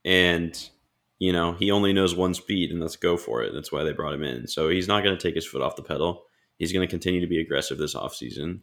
and 0.04 0.70
you 1.18 1.32
know, 1.34 1.52
he 1.52 1.70
only 1.70 1.92
knows 1.92 2.16
one 2.16 2.32
speed 2.32 2.70
and 2.70 2.80
let's 2.80 2.96
go 2.96 3.16
for 3.16 3.42
it. 3.42 3.52
That's 3.52 3.70
why 3.70 3.84
they 3.84 3.92
brought 3.92 4.14
him 4.14 4.24
in. 4.24 4.46
So 4.46 4.70
he's 4.70 4.88
not 4.88 5.04
going 5.04 5.16
to 5.16 5.22
take 5.22 5.34
his 5.34 5.46
foot 5.46 5.60
off 5.60 5.76
the 5.76 5.82
pedal. 5.82 6.24
He's 6.56 6.72
going 6.72 6.86
to 6.86 6.90
continue 6.90 7.20
to 7.20 7.26
be 7.26 7.40
aggressive 7.40 7.76
this 7.76 7.94
offseason. 7.94 8.60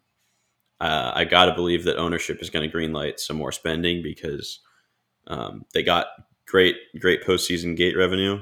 Uh, 0.81 1.11
I 1.13 1.23
got 1.23 1.45
to 1.45 1.55
believe 1.55 1.83
that 1.83 1.97
ownership 1.97 2.41
is 2.41 2.49
going 2.49 2.67
to 2.67 2.75
greenlight 2.75 3.19
some 3.19 3.37
more 3.37 3.51
spending 3.51 4.01
because 4.01 4.59
um, 5.27 5.65
they 5.73 5.83
got 5.83 6.07
great, 6.45 6.75
great 6.99 7.23
postseason 7.23 7.75
gate 7.75 7.97
revenue 7.97 8.41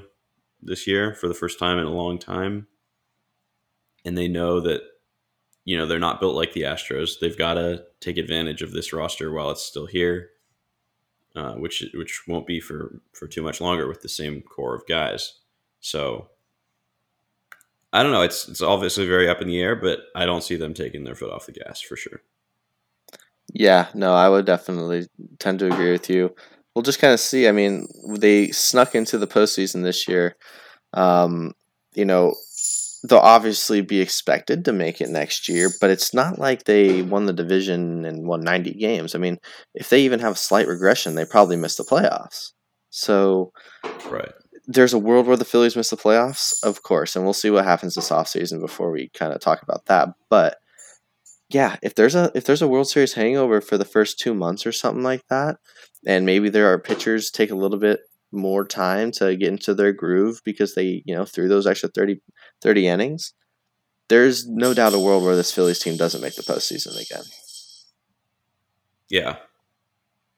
this 0.61 0.87
year 0.87 1.13
for 1.13 1.27
the 1.27 1.33
first 1.33 1.59
time 1.59 1.77
in 1.77 1.85
a 1.85 1.91
long 1.91 2.17
time. 2.17 2.67
And 4.03 4.17
they 4.17 4.27
know 4.27 4.59
that, 4.61 4.81
you 5.63 5.77
know, 5.77 5.85
they're 5.85 5.99
not 5.99 6.19
built 6.19 6.35
like 6.35 6.53
the 6.53 6.61
Astros. 6.61 7.19
They've 7.19 7.37
got 7.37 7.55
to 7.55 7.83
take 7.99 8.17
advantage 8.17 8.61
of 8.61 8.71
this 8.71 8.93
roster 8.93 9.31
while 9.31 9.49
it's 9.49 9.63
still 9.63 9.87
here 9.87 10.29
uh, 11.35 11.53
which 11.53 11.83
which 11.93 12.23
won't 12.27 12.47
be 12.47 12.59
for 12.59 13.01
for 13.13 13.27
too 13.27 13.41
much 13.41 13.59
longer 13.59 13.87
with 13.87 14.01
the 14.01 14.09
same 14.09 14.41
core 14.41 14.75
of 14.75 14.87
guys. 14.87 15.39
So 15.81 16.29
I 17.91 18.03
don't 18.03 18.11
know. 18.11 18.21
It's 18.21 18.47
it's 18.47 18.61
obviously 18.61 19.05
very 19.05 19.27
up 19.27 19.41
in 19.41 19.47
the 19.47 19.59
air, 19.59 19.75
but 19.75 19.99
I 20.15 20.25
don't 20.25 20.43
see 20.43 20.55
them 20.55 20.73
taking 20.73 21.03
their 21.03 21.15
foot 21.15 21.31
off 21.31 21.45
the 21.45 21.51
gas 21.51 21.81
for 21.81 21.95
sure. 21.95 22.21
Yeah, 23.53 23.87
no, 23.93 24.13
I 24.13 24.27
would 24.27 24.45
definitely 24.45 25.07
tend 25.39 25.59
to 25.59 25.67
agree 25.67 25.91
with 25.91 26.09
you. 26.09 26.35
We'll 26.75 26.83
just 26.83 26.99
kind 26.99 27.13
of 27.13 27.19
see. 27.19 27.47
I 27.47 27.51
mean, 27.51 27.87
they 28.07 28.49
snuck 28.49 28.95
into 28.95 29.17
the 29.17 29.27
postseason 29.27 29.83
this 29.83 30.07
year. 30.07 30.35
Um, 30.93 31.53
you 31.93 32.05
know, 32.05 32.35
they'll 33.07 33.19
obviously 33.19 33.81
be 33.81 34.01
expected 34.01 34.65
to 34.65 34.73
make 34.73 34.99
it 34.99 35.09
next 35.09 35.47
year, 35.47 35.69
but 35.79 35.89
it's 35.89 36.13
not 36.13 36.39
like 36.39 36.63
they 36.63 37.01
won 37.01 37.25
the 37.25 37.33
division 37.33 38.05
and 38.05 38.27
won 38.27 38.41
90 38.41 38.73
games. 38.73 39.15
I 39.15 39.19
mean, 39.19 39.37
if 39.73 39.89
they 39.89 40.01
even 40.01 40.19
have 40.19 40.33
a 40.33 40.37
slight 40.37 40.67
regression, 40.67 41.15
they 41.15 41.25
probably 41.25 41.55
miss 41.55 41.75
the 41.77 41.83
playoffs. 41.83 42.51
So, 42.89 43.51
right. 44.09 44.31
There's 44.67 44.93
a 44.93 44.99
world 44.99 45.27
where 45.27 45.37
the 45.37 45.45
Phillies 45.45 45.75
miss 45.75 45.91
the 45.91 45.97
playoffs, 45.97 46.53
of 46.63 46.81
course, 46.81 47.15
and 47.15 47.23
we'll 47.23 47.33
see 47.33 47.51
what 47.51 47.65
happens 47.65 47.93
this 47.95 48.09
offseason 48.09 48.59
before 48.59 48.91
we 48.91 49.09
kind 49.13 49.31
of 49.31 49.39
talk 49.39 49.61
about 49.61 49.85
that. 49.85 50.09
But 50.29 50.57
yeah, 51.49 51.75
if 51.83 51.93
there's 51.93 52.15
a 52.15 52.31
if 52.33 52.45
there's 52.45 52.63
a 52.63 52.67
World 52.67 52.89
Series 52.89 53.13
hangover 53.13 53.61
for 53.61 53.77
the 53.77 53.85
first 53.85 54.19
2 54.19 54.33
months 54.33 54.65
or 54.65 54.71
something 54.71 55.03
like 55.03 55.21
that, 55.29 55.57
and 56.05 56.25
maybe 56.25 56.49
there 56.49 56.71
are 56.71 56.79
pitchers 56.79 57.31
take 57.31 57.51
a 57.51 57.55
little 57.55 57.79
bit 57.79 58.01
more 58.31 58.65
time 58.65 59.11
to 59.11 59.35
get 59.35 59.49
into 59.49 59.73
their 59.73 59.93
groove 59.93 60.41
because 60.43 60.75
they, 60.75 61.01
you 61.05 61.15
know, 61.15 61.25
threw 61.25 61.47
those 61.47 61.65
extra 61.65 61.89
30, 61.89 62.21
30 62.61 62.87
innings, 62.87 63.33
there's 64.07 64.47
no 64.47 64.73
doubt 64.73 64.93
a 64.93 64.99
world 64.99 65.23
where 65.23 65.35
this 65.35 65.51
Phillies 65.51 65.79
team 65.79 65.97
doesn't 65.97 66.21
make 66.21 66.35
the 66.35 66.43
postseason 66.43 66.99
again. 67.01 67.23
Yeah. 69.09 69.37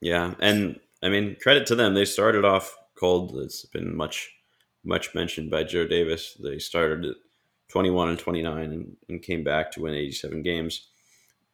Yeah. 0.00 0.34
And 0.40 0.80
I 1.02 1.08
mean, 1.08 1.36
credit 1.40 1.66
to 1.66 1.74
them. 1.74 1.94
They 1.94 2.04
started 2.04 2.44
off 2.44 2.74
cold. 2.94 3.36
It's 3.36 3.64
been 3.66 3.94
much, 3.94 4.30
much 4.84 5.14
mentioned 5.14 5.50
by 5.50 5.64
Joe 5.64 5.86
Davis. 5.86 6.36
They 6.42 6.58
started 6.58 7.04
at 7.04 7.16
21 7.68 8.10
and 8.10 8.18
29 8.18 8.58
and, 8.58 8.96
and 9.08 9.22
came 9.22 9.44
back 9.44 9.70
to 9.72 9.82
win 9.82 9.94
87 9.94 10.42
games. 10.42 10.88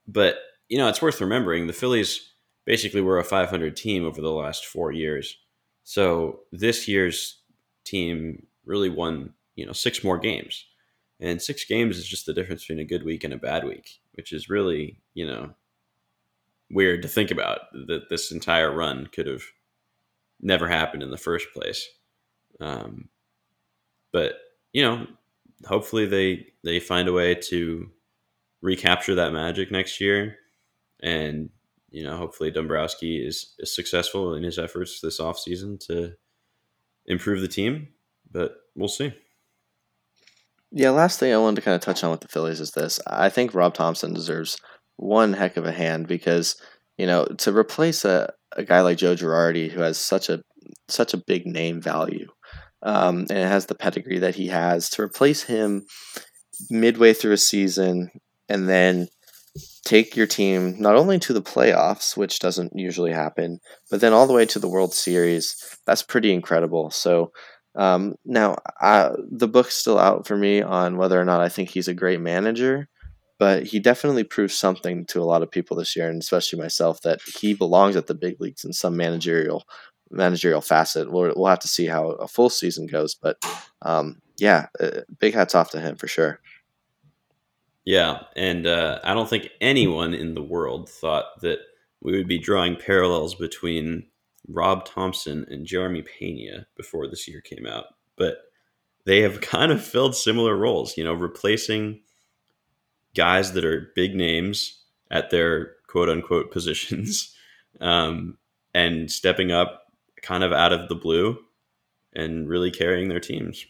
But, 0.07 0.37
you 0.69 0.79
know, 0.79 0.89
it's 0.89 1.03
worth 1.03 1.21
remembering 1.21 1.67
the 1.67 1.73
Phillies 1.73 2.34
basically 2.65 3.01
were 3.01 3.19
a 3.19 3.25
500 3.25 3.77
team 3.77 4.05
over 4.05 4.21
the 4.21 4.31
last 4.31 4.67
four 4.67 4.93
years. 4.93 5.37
So 5.83 6.41
this 6.53 6.89
year's 6.89 7.43
team 7.85 8.47
really 8.65 8.89
won, 8.89 9.35
you 9.55 9.67
know, 9.67 9.73
six 9.73 10.03
more 10.03 10.19
games. 10.19 10.65
And 11.21 11.41
six 11.41 11.65
games 11.65 11.97
is 11.97 12.07
just 12.07 12.27
the 12.27 12.33
difference 12.33 12.63
between 12.63 12.81
a 12.81 12.89
good 12.89 13.05
week 13.05 13.25
and 13.25 13.33
a 13.33 13.39
bad 13.39 13.65
week, 13.65 14.01
which 14.15 14.33
is 14.33 14.49
really, 14.49 15.01
you 15.15 15.27
know, 15.27 15.55
weird 16.71 17.03
to 17.03 17.09
think 17.09 17.31
about 17.31 17.61
that 17.87 18.09
this 18.11 18.33
entire 18.33 18.73
run 18.73 19.07
could 19.13 19.27
have 19.27 19.45
never 20.41 20.69
happened 20.69 21.03
in 21.03 21.11
the 21.11 21.17
first 21.17 21.47
place. 21.55 21.89
Um, 22.61 23.09
but 24.13 24.35
you 24.73 24.83
know, 24.83 25.07
hopefully 25.67 26.07
they 26.07 26.47
they 26.63 26.81
find 26.81 27.09
a 27.09 27.13
way 27.13 27.35
to 27.35 27.91
recapture 28.61 29.15
that 29.15 29.33
magic 29.33 29.71
next 29.71 30.01
year 30.01 30.37
and 31.03 31.51
you 31.95 32.03
know, 32.03 32.17
hopefully 32.17 32.51
Dombrowski 32.51 33.25
is, 33.25 33.55
is 33.61 33.75
successful 33.75 34.35
in 34.35 34.43
his 34.43 34.59
efforts 34.59 35.01
this 35.01 35.21
offseason 35.21 35.79
to 35.87 36.15
improve 37.07 37.41
the 37.41 37.49
team, 37.49 37.89
but 38.31 38.57
we'll 38.75 38.89
see. 38.89 39.15
Yeah, 40.73 40.91
last 40.91 41.21
thing 41.21 41.33
I 41.33 41.39
wanted 41.39 41.57
to 41.57 41.63
kind 41.63 41.77
of 41.77 41.81
touch 41.81 42.03
on 42.03 42.11
with 42.11 42.21
the 42.21 42.29
Phillies 42.29 42.59
is 42.59 42.73
this. 42.73 42.99
I 43.07 43.29
think 43.29 43.55
Rob 43.55 43.75
Thompson 43.75 44.13
deserves 44.13 44.59
one 44.97 45.35
heck 45.35 45.57
of 45.57 45.67
a 45.67 45.73
hand 45.73 46.09
because, 46.09 46.57
you 46.99 47.07
know, 47.07 47.27
to 47.27 47.57
replace 47.57 48.05
a, 48.05 48.33
a 48.57 48.65
guy 48.65 48.81
like 48.81 48.99
Joe 48.99 49.15
Girardi 49.15 49.71
who 49.71 49.81
has 49.81 49.97
such 49.97 50.29
a 50.29 50.43
such 50.89 51.15
a 51.15 51.23
big 51.25 51.47
name 51.47 51.81
value 51.81 52.29
um, 52.83 53.21
and 53.31 53.39
it 53.39 53.47
has 53.47 53.67
the 53.67 53.75
pedigree 53.75 54.19
that 54.19 54.35
he 54.35 54.49
has, 54.49 54.91
to 54.91 55.03
replace 55.03 55.43
him 55.45 55.87
midway 56.71 57.15
through 57.15 57.33
a 57.33 57.39
season 57.39 58.11
and 58.49 58.69
then 58.69 59.09
take 59.85 60.17
your 60.17 60.27
team 60.27 60.81
not 60.81 60.97
only 60.97 61.19
to 61.21 61.33
the 61.33 61.43
playoffs, 61.43 62.17
which 62.17 62.39
doesn't 62.39 62.73
usually 62.75 63.13
happen, 63.13 63.61
but 63.91 64.01
then 64.01 64.13
all 64.13 64.27
the 64.27 64.33
way 64.33 64.47
to 64.47 64.59
the 64.59 64.69
World 64.69 64.93
Series. 64.95 65.57
That's 65.87 66.03
pretty 66.03 66.33
incredible. 66.33 66.91
So 66.91 67.33
um, 67.77 68.15
now 68.25 68.57
I, 68.81 69.11
the 69.31 69.49
book's 69.49 69.75
still 69.77 69.99
out 69.99 70.27
for 70.27 70.37
me 70.37 70.63
on 70.63 70.97
whether 70.97 71.21
or 71.21 71.25
not 71.25 71.41
I 71.41 71.49
think 71.49 71.71
he's 71.71 71.89
a 71.89 71.95
great 71.95 72.21
manager, 72.21 72.89
but 73.39 73.65
he 73.65 73.79
definitely 73.79 74.25
proved 74.25 74.53
something 74.53 75.07
to 75.07 75.21
a 75.21 75.25
lot 75.25 75.43
of 75.43 75.51
people 75.51 75.77
this 75.77 75.97
year, 75.97 76.09
and 76.09 76.23
especially 76.23 76.59
myself, 76.59 77.01
that 77.03 77.21
he 77.23 77.55
belongs 77.55 77.97
at 77.97 78.07
the 78.07 78.15
big 78.15 78.41
leagues 78.41 78.65
in 78.65 78.73
some 78.73 78.97
managerial 78.97 79.65
managerial 80.11 80.61
facet. 80.61 81.11
We'll, 81.11 81.33
we'll 81.35 81.47
have 81.47 81.59
to 81.61 81.69
see 81.69 81.87
how 81.87 82.11
a 82.11 82.29
full 82.29 82.51
season 82.51 82.87
goes, 82.87 83.15
but 83.15 83.37
um, 83.83 84.21
yeah, 84.39 84.67
uh, 84.79 85.01
big 85.19 85.35
hats 85.35 85.55
off 85.55 85.71
to 85.71 85.81
him 85.81 85.97
for 85.97 86.07
sure. 86.07 86.41
Yeah, 87.85 88.23
and 88.35 88.67
uh, 88.67 89.01
I 89.05 89.13
don't 89.15 89.29
think 89.29 89.51
anyone 89.61 90.15
in 90.15 90.35
the 90.35 90.43
world 90.43 90.89
thought 90.89 91.41
that 91.43 91.59
we 92.01 92.17
would 92.17 92.29
be 92.29 92.39
drawing 92.39 92.77
parallels 92.77 93.35
between 93.35 94.07
Rob 94.49 94.87
Thompson 94.87 95.47
and 95.51 95.67
Jeremy 95.67 96.03
Pena 96.03 96.67
before 96.77 97.09
this 97.09 97.29
year 97.29 97.41
came 97.41 97.67
out, 97.67 97.87
but 98.17 98.39
they 99.07 99.21
have 99.23 99.41
kind 99.43 99.73
of 99.73 99.85
filled 99.85 100.17
similar 100.17 100.57
roles. 100.57 100.97
You 100.97 101.05
know, 101.05 101.15
replacing 101.15 102.01
guys 103.15 103.53
that 103.53 103.65
are 103.65 103.93
big 103.95 104.15
names 104.15 104.83
at 105.11 105.31
their 105.31 105.73
quote 105.87 106.09
unquote 106.09 106.51
positions 106.51 107.35
um, 107.81 108.39
and 108.75 109.11
stepping 109.11 109.53
up 109.53 109.83
kind 110.23 110.43
of 110.43 110.53
out 110.53 110.73
of 110.73 110.89
the 110.89 110.95
blue 110.95 111.39
and 112.15 112.49
really 112.49 112.71
carrying 112.71 113.09
their 113.09 113.21
teams. 113.21 113.65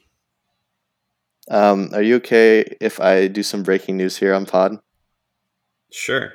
Um, 1.50 1.90
are 1.92 2.02
you 2.02 2.16
okay 2.16 2.76
if 2.80 3.00
I 3.00 3.26
do 3.26 3.42
some 3.42 3.62
breaking 3.62 3.96
news 3.96 4.16
here 4.16 4.34
on 4.34 4.46
Pod? 4.46 4.78
Sure. 5.90 6.32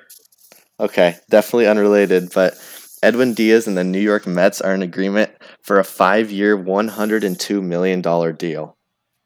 Okay, 0.79 1.17
definitely 1.29 1.67
unrelated, 1.67 2.31
but 2.33 2.53
Edwin 3.01 3.33
Diaz 3.33 3.67
and 3.67 3.77
the 3.77 3.83
New 3.83 3.99
York 3.99 4.27
Mets 4.27 4.61
are 4.61 4.73
in 4.73 4.81
agreement 4.81 5.31
for 5.61 5.79
a 5.79 5.83
hundred 5.83 7.23
and 7.23 7.39
two 7.39 7.61
million 7.61 8.01
dollar 8.01 8.31
deal. 8.31 8.77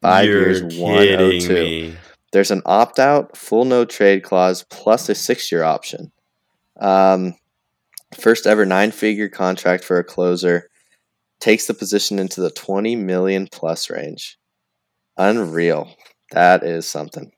5 0.01 0.25
You're 0.25 0.41
years, 0.41 0.61
one 0.75 0.95
hundred 0.95 1.41
kidding 1.41 1.55
me. 1.55 1.95
There's 2.33 2.51
an 2.51 2.61
opt-out, 2.65 3.37
full 3.37 3.63
no 3.63 3.85
trade 3.85 4.23
clause 4.23 4.65
plus 4.69 5.07
a 5.07 5.15
six-year 5.15 5.63
option. 5.63 6.11
Um, 6.79 7.35
first 8.19 8.45
ever 8.45 8.65
nine-figure 8.65 9.29
contract 9.29 9.83
for 9.83 9.99
a 9.99 10.03
closer 10.03 10.69
takes 11.39 11.67
the 11.67 11.73
position 11.73 12.19
into 12.19 12.41
the 12.41 12.51
twenty 12.51 12.95
million 12.95 13.47
plus 13.51 13.89
range. 13.89 14.37
Unreal. 15.17 15.89
That 16.31 16.63
is 16.63 16.87
something. 16.87 17.31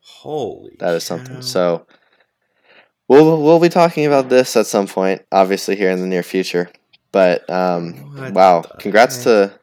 Holy. 0.00 0.76
That 0.80 0.94
is 0.94 1.04
cow. 1.08 1.16
something. 1.16 1.42
So 1.42 1.86
we'll 3.08 3.42
we'll 3.42 3.60
be 3.60 3.68
talking 3.68 4.06
about 4.06 4.28
this 4.28 4.56
at 4.56 4.66
some 4.66 4.86
point, 4.86 5.22
obviously 5.32 5.76
here 5.76 5.90
in 5.90 6.00
the 6.00 6.06
near 6.06 6.22
future. 6.22 6.70
But 7.12 7.48
um, 7.50 7.94
What 8.16 8.32
wow, 8.34 8.62
congrats 8.78 9.16
heck? 9.16 9.24
to 9.24 9.60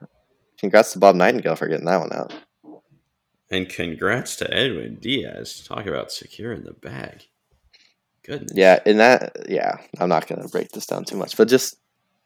congrats 0.60 0.94
to 0.94 1.00
Bob 1.00 1.16
Nightingale 1.16 1.56
for 1.56 1.68
getting 1.68 1.86
that 1.86 2.00
one 2.00 2.14
out. 2.14 2.34
And 3.50 3.70
congrats 3.70 4.36
to 4.38 4.54
Edwin 4.54 4.96
Diaz. 5.00 5.58
To 5.60 5.66
talk 5.66 5.86
about 5.86 6.12
securing 6.12 6.64
the 6.64 6.74
bag. 6.74 7.24
Goodness. 8.26 8.52
Yeah, 8.54 8.80
and 8.86 9.00
that 9.00 9.46
yeah, 9.50 9.78
I'm 10.00 10.10
not 10.10 10.28
gonna 10.28 10.48
break 10.50 10.72
this 10.72 10.86
down 10.86 11.06
too 11.06 11.16
much, 11.16 11.38
but 11.38 11.48
just 11.48 11.78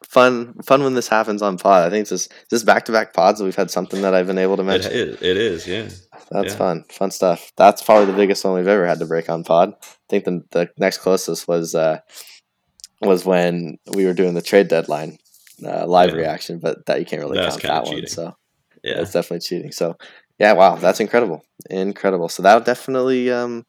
fun 0.03 0.53
fun 0.63 0.83
when 0.83 0.93
this 0.93 1.07
happens 1.07 1.41
on 1.41 1.57
pod. 1.57 1.87
I 1.87 1.89
think 1.89 2.01
it's 2.01 2.09
just 2.09 2.33
just 2.49 2.65
back 2.65 2.85
to 2.85 2.91
back 2.91 3.13
pods 3.13 3.39
that 3.39 3.45
we've 3.45 3.55
had 3.55 3.71
something 3.71 4.01
that 4.01 4.13
I've 4.13 4.27
been 4.27 4.37
able 4.37 4.57
to 4.57 4.63
It 4.63 4.65
mention. 4.65 4.91
is, 4.91 5.21
it 5.21 5.37
is, 5.37 5.67
yeah. 5.67 5.89
That's 6.31 6.53
yeah. 6.53 6.57
fun, 6.57 6.85
fun 6.89 7.11
stuff. 7.11 7.51
That's 7.57 7.81
probably 7.81 8.05
the 8.05 8.17
biggest 8.17 8.43
one 8.45 8.53
we've 8.53 8.67
ever 8.67 8.85
had 8.87 8.99
to 8.99 9.05
break 9.05 9.29
on 9.29 9.43
pod. 9.43 9.73
I 9.81 9.85
think 10.09 10.25
the 10.25 10.43
the 10.51 10.69
next 10.77 10.99
closest 10.99 11.47
was 11.47 11.75
uh 11.75 11.99
was 13.01 13.25
when 13.25 13.77
we 13.93 14.05
were 14.05 14.13
doing 14.13 14.33
the 14.33 14.41
trade 14.41 14.67
deadline 14.67 15.17
uh, 15.65 15.85
live 15.87 16.11
Yeah. 16.11 16.17
reaction, 16.17 16.59
but 16.59 16.85
that 16.85 16.99
you 16.99 17.05
can't 17.05 17.21
really 17.21 17.37
That's 17.37 17.57
count 17.57 17.85
that 17.85 17.91
one. 17.93 18.07
So 18.07 18.35
Yeah. 18.83 18.95
that's 18.97 19.11
definitely 19.11 19.39
cheating. 19.41 19.71
So 19.71 19.97
yeah, 20.39 20.53
wow, 20.53 20.75
that's 20.75 20.99
incredible, 20.99 21.43
incredible. 21.69 22.29
So 22.29 22.43
that 22.43 22.65
definitely 22.65 23.31
um 23.31 23.65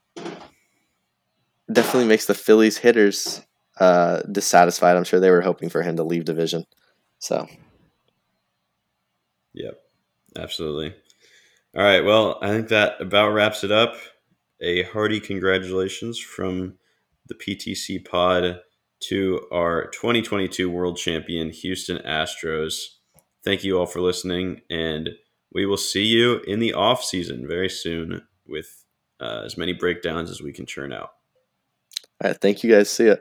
definitely 1.73 2.07
makes 2.09 2.27
the 2.27 2.35
Phillies 2.35 2.79
hitters 2.79 3.43
uh 3.79 4.23
dissatisfied. 4.23 4.97
I'm 4.97 5.05
sure 5.05 5.21
they 5.21 5.31
were 5.31 5.41
hoping 5.41 5.69
for 5.69 5.83
him 5.83 5.97
to 5.97 6.05
leave 6.05 6.25
division. 6.25 6.67
So 7.19 7.47
Yep, 9.55 9.79
absolutely. 10.37 10.95
All 11.77 11.83
right, 11.83 12.05
well, 12.05 12.39
I 12.43 12.49
think 12.49 12.69
that 12.69 13.01
about 13.01 13.31
wraps 13.31 13.65
it 13.65 13.73
up. 13.73 13.97
A 14.61 14.83
hearty 14.85 15.21
congratulations 15.21 16.19
from 16.19 16.75
the 17.27 17.35
PTC 17.35 18.09
pod 18.09 18.61
to 19.09 19.41
our 19.53 19.89
2022 19.89 20.71
world 20.71 20.97
champion, 20.97 21.51
Houston 21.51 21.99
Astros. 21.99 22.75
Thank 23.45 23.65
you 23.65 23.79
all 23.79 23.87
for 23.87 24.01
listening, 24.01 24.61
and 24.71 25.11
we 25.53 25.67
will 25.67 25.77
see 25.77 26.05
you 26.05 26.41
in 26.47 26.61
the 26.61 26.75
off 26.75 27.03
season 27.03 27.47
very 27.49 27.69
soon 27.69 28.23
with 28.47 28.85
uh, 29.21 29.43
as 29.45 29.57
many 29.57 29.73
breakdowns 29.73 30.31
as 30.31 30.41
we 30.41 30.53
can 30.53 30.67
churn 30.67 30.93
out. 30.93 31.11
all 32.23 32.31
right, 32.31 32.41
thank 32.41 32.63
you 32.63 32.71
guys. 32.71 32.91
See 32.91 33.07
ya. 33.07 33.17